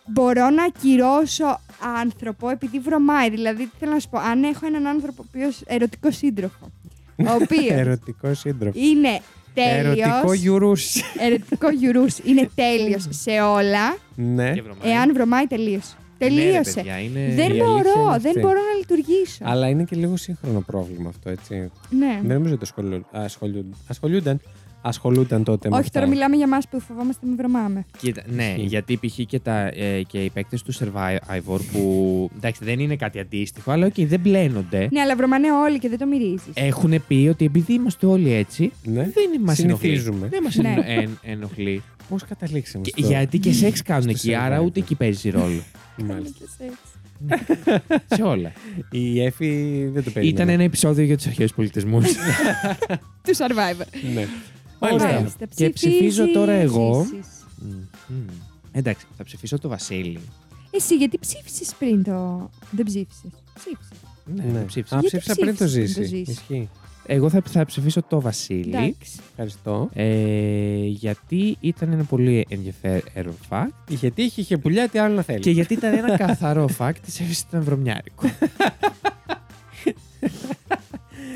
[0.06, 1.60] Μπορώ να ακυρώσω
[2.00, 3.30] άνθρωπο επειδή βρωμάει.
[3.30, 6.68] Δηλαδή, θέλω να σου πω, αν έχω έναν άνθρωπο ο οποίος ερωτικός σύντροφος.
[7.16, 8.82] Ο οποίος Ερωτικός σύντροφος.
[8.82, 9.20] είναι
[9.54, 10.34] Ερωτικό τέλειος.
[10.38, 10.94] γιουρούς.
[11.18, 12.18] Ερωτικό γιουρούς.
[12.18, 13.96] Είναι τέλειος σε όλα.
[14.14, 14.52] ναι.
[14.52, 14.90] Και βρωμάει.
[14.92, 15.94] Εάν βρωμάει, τελείωσε.
[16.18, 16.72] Ναι, ρε, Τελείωσε.
[16.74, 17.20] παιδιά, είναι...
[17.20, 18.40] δεν η αλήθεια μπορώ, είναι δεν αυτή.
[18.40, 19.38] μπορώ να λειτουργήσω.
[19.42, 21.70] Αλλά είναι και λίγο σύγχρονο πρόβλημα αυτό, έτσι.
[21.90, 22.20] Ναι.
[22.22, 24.40] Δεν νομίζω ότι ασχολού- ασχολούνταν.
[24.86, 25.24] Ασχολούνταν.
[25.38, 25.98] Ασχολούνταν τότε με Όχι, αυτά.
[25.98, 27.84] τώρα μιλάμε για εμάς που φοβόμαστε μην βρωμάμε.
[27.98, 28.62] Κοίτα, ναι, Ισχύει.
[28.66, 29.18] γιατί π.χ.
[29.26, 33.86] και, τα, ε, και οι παίκτες του Survivor που εντάξει δεν είναι κάτι αντίστοιχο, αλλά
[33.86, 34.88] οκ, δεν μπλένονται.
[34.92, 36.52] Ναι, αλλά βρωμάνε όλοι και δεν το μυρίζεις.
[36.54, 39.02] Έχουν πει ότι επειδή είμαστε όλοι έτσι, Ναι.
[39.02, 39.88] δεν μας ενοχλεί.
[39.88, 40.28] Συνηθίζουμε.
[40.28, 40.74] Δεν μας Ναι.
[41.22, 41.82] ενοχλεί.
[42.08, 43.06] Πώς καταλήξαμε Και- στο...
[43.06, 44.64] γιατί και σεξ κάνουν στο εκεί, άρα Survivor.
[44.64, 45.62] ούτε εκεί παίζει ρόλο.
[46.08, 46.44] Μάλιστα.
[48.16, 48.52] Σε όλα.
[48.90, 49.46] Η Εφη
[49.92, 50.36] δεν το περίμενε.
[50.42, 52.04] Ήταν ένα επεισόδιο για τους αρχαίους πολιτισμούς.
[53.24, 53.86] Του survivor.
[54.14, 54.26] Ναι.
[54.78, 55.12] Μάλιστα.
[55.12, 55.46] Μάλιστα.
[55.54, 57.00] Και ψηφίζω τώρα εγώ.
[57.02, 57.32] ψηφίζεις.
[58.72, 60.18] Εντάξει, θα ψηφίσω το Βασίλη.
[60.70, 62.50] Εσύ, γιατί ψήφισες πριν το.
[62.70, 63.30] Δεν ψήφισες.
[63.54, 63.98] Ψήφισες.
[64.52, 64.60] Ναι.
[64.64, 64.96] ψήφισα.
[64.96, 66.08] Α, Γιατί ψήφισα πριν το ψήφισες ζήσει.
[66.08, 66.68] πριν το ζήσει; Ισχύει.
[67.06, 68.68] Εγώ θα, θα ψηφίσω το Βασίλη.
[68.76, 69.18] Εντάξει.
[69.30, 69.88] Ευχαριστώ.
[69.92, 75.40] Ε, γιατί ήταν ένα πολύ ενδιαφέρον fact Είχε τύχει, είχε πουλιά, τι άλλο να θέλει.
[75.40, 78.30] και γιατί ήταν ένα καθαρό fact τη Εύη ήταν βρωμιάρικο.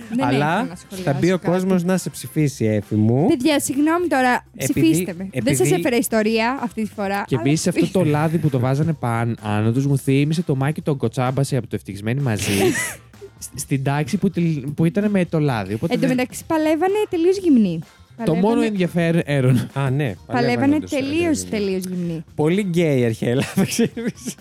[0.09, 1.50] Δεν έχω Αλλά να θα σχολιάσω μπει ο κάτι.
[1.50, 3.26] κόσμος να σε ψηφίσει, Εφη μου.
[3.26, 5.22] Παιδιά, συγγνώμη τώρα, Επειδή- ψηφίστε με.
[5.24, 7.24] επειδή- Δεν σας έφερε ιστορία αυτή τη φορά.
[7.26, 10.82] και αλλά επίσης αυτό το λάδι που το βάζανε πάνω τους μου θύμισε το Μάκη
[10.82, 12.52] τον Κοτσάμπαση από το Ευτυχισμένοι μαζί.
[13.38, 15.74] σ- στην τάξη που, τελ- που ήταν με το λάδι.
[15.74, 17.78] Οπότε Εν τω δεν- μεταξύ παλεύανε τελείως γυμνοί.
[18.24, 19.68] Το Παλεύανε- μόνο ενδιαφέρον.
[19.74, 20.14] Α, ναι.
[20.26, 22.24] Παλεύανε όντως, τελείως ε, τελείως γυμνοί.
[22.34, 24.34] Πολύ γκέι η αρχαία Ελλάδα, ξέρεις.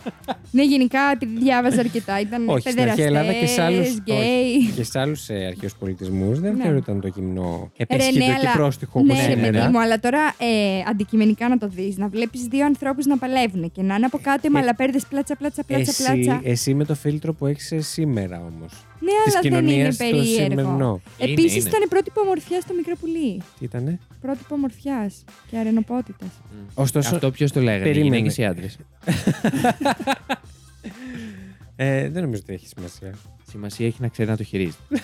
[0.51, 2.19] Ναι, γενικά επειδή διάβαζα αρκετά.
[2.19, 4.55] Ήταν Όχι, στην αρχαία Ελλάδα και σε άλλους, παιδεραστές, γκέι.
[4.57, 6.63] όχι, και σε άλλους αρχαίους πολιτισμούς δεν Ναι.
[6.63, 9.51] θεωρούταν το γυμνό Ρε, επαίσχυντο ναι, και αλλά- πρόστιχο όπως Ναι, ρε σήμερα.
[9.51, 11.97] παιδί μου, αλλά τώρα ε, αντικειμενικά να το δεις.
[11.97, 15.35] Να βλέπεις δύο ανθρώπους να παλεύουν και να είναι από κάτω οι Ε, μαλαπέρδες πλάτσα,
[15.35, 16.41] πλάτσα, πλάτσα, Εσύ, πλάτσα.
[16.43, 18.71] εσύ με το φίλτρο που έχεις σήμερα όμως.
[18.99, 20.49] Ναι, της αλλά δεν είναι κοινωνίας το περίεργο.
[20.49, 21.01] σημερινό.
[21.17, 21.69] Είναι, Επίση είναι.
[21.69, 23.37] ήταν πρότυπο ομορφιάς στο μικρό πουλί.
[23.59, 23.99] Τι ήτανε.
[24.21, 26.29] πρότυπο ομορφιάς και αρενοπότητας.
[26.73, 28.15] Ωστόσο, Αυτό ποιος το λέγανε, οι Περίμενε.
[28.15, 28.77] γυναίκες ή άντρες;
[31.75, 33.13] ε, δεν νομίζω ότι έχει σημασία.
[33.49, 34.77] Σημασία έχει να ξέρει να το χειρίζεται.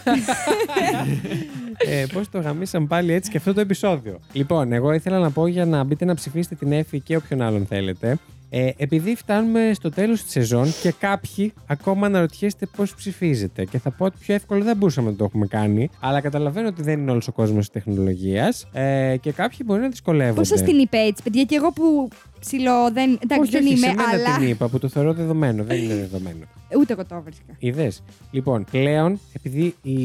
[1.89, 4.19] ε, Πώς το γαμίσαν πάλι έτσι και αυτό το επεισόδιο.
[4.33, 7.65] Λοιπόν, εγώ ήθελα να πω για να μπείτε να ψηφίσετε την Εφη και όποιον άλλον
[7.65, 8.17] θέλετε.
[8.55, 13.91] Ε, επειδή φτάνουμε στο τέλος της σεζόν και κάποιοι ακόμα αναρωτιέστε πώς ψηφίζετε και θα
[13.91, 17.11] πω ότι πιο εύκολο δεν μπορούσαμε να το έχουμε κάνει αλλά καταλαβαίνω ότι δεν είναι
[17.11, 20.35] όλος ο κόσμος της τεχνολογίας ε, και κάποιοι μπορεί να δυσκολεύονται.
[20.35, 22.09] Πώ σα την είπε έτσι, παιδιά, και εγώ που
[22.45, 23.19] ψηλό δεν.
[23.23, 24.37] Εντάξει, όχι, δεν όχι, είμαι, σε μένα αλλά.
[24.37, 26.45] την είπα που το θεωρώ δεδομένο, δεν είναι δεδομένο.
[26.79, 27.55] Ούτε εγώ το βρίσκα.
[27.59, 28.03] Είδες.
[28.31, 29.95] Λοιπόν, πλέον, επειδή η...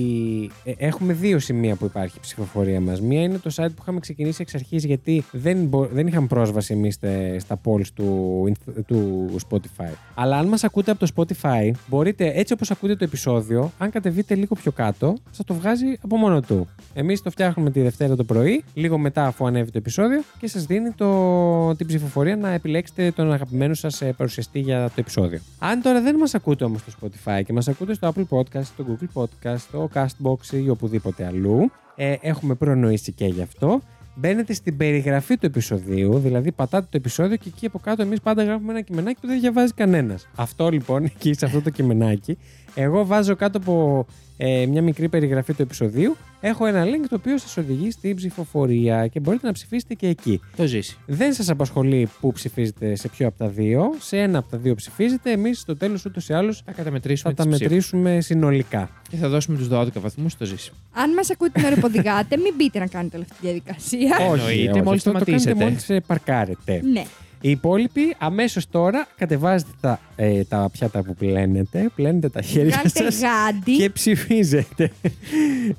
[0.64, 3.00] ε, έχουμε δύο σημεία που υπάρχει η ψηφοφορία μας.
[3.00, 5.86] Μία είναι το site που είχαμε ξεκινήσει εξ αρχής, γιατί δεν, μπο...
[5.86, 6.98] δεν είχαμε πρόσβαση εμείς
[7.38, 8.44] στα polls του...
[8.48, 9.92] Inst- του Spotify.
[10.14, 14.34] Αλλά αν μας ακούτε από το Spotify, μπορείτε έτσι όπως ακούτε το επεισόδιο, αν κατεβείτε
[14.34, 16.68] λίγο πιο κάτω, θα το βγάζει από μόνο του.
[16.94, 20.64] Εμείς το φτιάχνουμε τη Δευτέρα το πρωί, λίγο μετά αφού ανέβει το επεισόδιο και σας
[20.64, 21.74] δίνει το...
[21.74, 25.40] την ψηφοφορία να επιλέξετε τον αγαπημένο σας παρουσιαστή για το επεισόδιο.
[25.58, 28.84] Αν τώρα δεν μας ακούτε όμως στο Spotify και μας ακούτε στο Apple Podcast, στο
[28.88, 33.80] Google Podcast, στο Castbox ή οπουδήποτε αλλού, ε, έχουμε προνοήσει και γι' αυτό.
[34.14, 38.44] Μπαίνετε στην περιγραφή του επεισοδίου, δηλαδή πατάτε το επεισόδιο και εκεί από κάτω εμείς πάντα
[38.44, 40.28] γράφουμε ένα κειμενάκι που δεν διαβάζει κανένας.
[40.34, 42.38] Αυτό λοιπόν, εκεί σε αυτό το κειμενάκι,
[42.82, 44.06] εγώ βάζω κάτω από
[44.36, 49.06] ε, μια μικρή περιγραφή του επεισοδίου, έχω ένα link το οποίο σας οδηγεί στην ψηφοφορία
[49.06, 50.40] και μπορείτε να ψηφίσετε και εκεί.
[50.56, 50.96] Το ζήσει.
[51.06, 53.94] Δεν σας απασχολεί που ψηφίζετε σε ποιο από τα δύο.
[53.98, 55.30] Σε ένα από τα δύο ψηφίζετε.
[55.32, 57.72] Εμείς στο τέλος ούτως ή άλλως Θα καταμετρήσουμε θα τα τις ψήφους.
[57.92, 58.90] μετρήσουμε συνολικά.
[59.10, 60.72] Και θα δώσουμε τους 12 βαθμούς στο ζήσει.
[60.92, 64.16] Αν μας ακούτε την ώρα που οδηγάτε, μην μπείτε να κάνετε όλη αυτή τη διαδικασία.
[64.32, 65.54] Εννοείται, μόλις αυτό το κάνετε σταματήσετε.
[65.64, 66.82] μόλις ε, παρκάρετε.
[66.92, 67.04] ναι.
[67.40, 72.88] Οι υπόλοιποι αμέσως τώρα κατεβάζετε τα, ε, τα πιάτα που πλένετε, πλένετε τα χέρια Κάντε
[72.88, 73.76] σας γάντι.
[73.76, 74.90] και ψηφίζετε.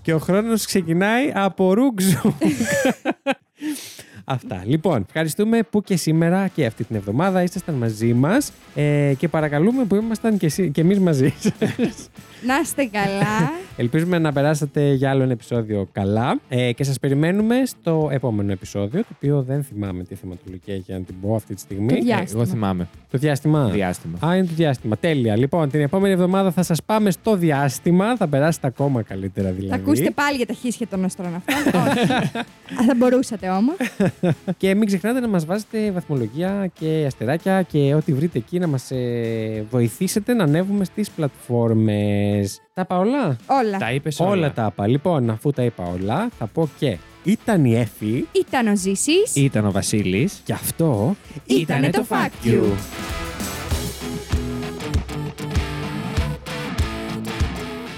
[0.02, 2.34] και ο χρόνος ξεκινάει από ρούγκζου.
[4.32, 4.64] Αυτά.
[4.66, 9.84] Λοιπόν, ευχαριστούμε που και σήμερα και αυτή την εβδομάδα ήσασταν μαζί μας ε, και παρακαλούμε
[9.84, 12.10] που ήμασταν και, εσεί- και εμείς μαζί σας.
[12.46, 13.52] Να είστε καλά.
[13.78, 19.02] Ελπίζουμε να περάσατε για άλλο ένα επεισόδιο καλά ε, και σας περιμένουμε στο επόμενο επεισόδιο,
[19.02, 21.88] το οποίο δεν θυμάμαι τι θεματολογία έχει να την πω αυτή τη στιγμή.
[21.88, 22.42] Το διάστημα.
[22.42, 22.88] Εγώ θυμάμαι.
[23.12, 23.70] Το διάστημα.
[23.70, 24.18] Διάστημα.
[24.28, 24.98] Α, είναι το διάστημα.
[24.98, 25.38] Τέλεια.
[25.38, 28.16] Λοιπόν, την επόμενη εβδομάδα θα σας πάμε στο διάστημα.
[28.18, 29.68] Θα περάσετε ακόμα καλύτερα δηλαδή.
[29.70, 31.82] Θα ακούσετε πάλι για τα χίσια των αστρών αυτών.
[31.82, 32.12] Όχι.
[32.80, 33.76] Α, θα μπορούσατε όμως.
[34.58, 38.92] Και μην ξεχνάτε να μας βάζετε βαθμολογία και αστεράκια και ό,τι βρείτε εκεί να μας
[38.92, 42.62] ε, βοηθήσετε να ανέβουμε στις πλατφόρμες.
[42.74, 43.78] Τα είπα όλα; Όλα.
[43.78, 44.30] Τα είπες Όλα.
[44.30, 44.52] όλα.
[44.54, 44.88] τα είπα.
[44.88, 49.36] Λοιπόν, αφού τα είπα όλα, θα πω και ήταν η Εφη Ήταν ο Ζήσης.
[49.36, 50.42] Ήταν ο Βασίλης.
[50.46, 51.16] και αυτό
[51.46, 52.64] Ήτανε το Fact You.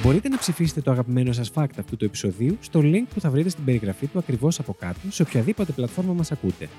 [0.04, 3.50] Μπορείτε να ψηφίσετε το αγαπημένο σας fact αυτού του επεισοδίου στο link που θα βρείτε
[3.50, 6.70] στην περιγραφή του ακριβώς από κάτω σε οποιαδήποτε πλατφόρμα μας ακούτε.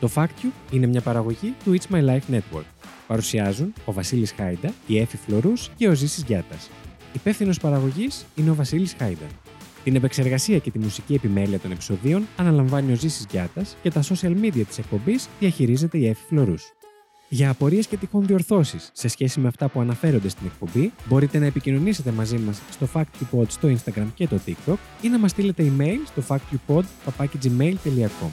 [0.00, 2.64] Το Fact You είναι μια παραγωγή του It's My Life Network.
[3.06, 6.70] Παρουσιάζουν ο Βασίλης Χάιντα, η Έφη Φλωρούς και ο Ζήσης Γιάτας.
[7.12, 9.26] Υπεύθυνος παραγωγής είναι ο Βασίλης Χάιντα.
[9.84, 14.44] Την επεξεργασία και τη μουσική επιμέλεια των επεισοδίων αναλαμβάνει ο Ζήσης Γιάτας και τα social
[14.44, 16.72] media της εκπομπής διαχειρίζεται η Έφη Φλωρούς.
[17.28, 21.46] Για απορίες και τυχόν διορθώσεις σε σχέση με αυτά που αναφέρονται στην εκπομπή, μπορείτε να
[21.46, 25.98] επικοινωνήσετε μαζί μας στο FactUpod στο Instagram και το TikTok ή να μας στείλετε email
[26.04, 28.30] στο factupod.gmail.com.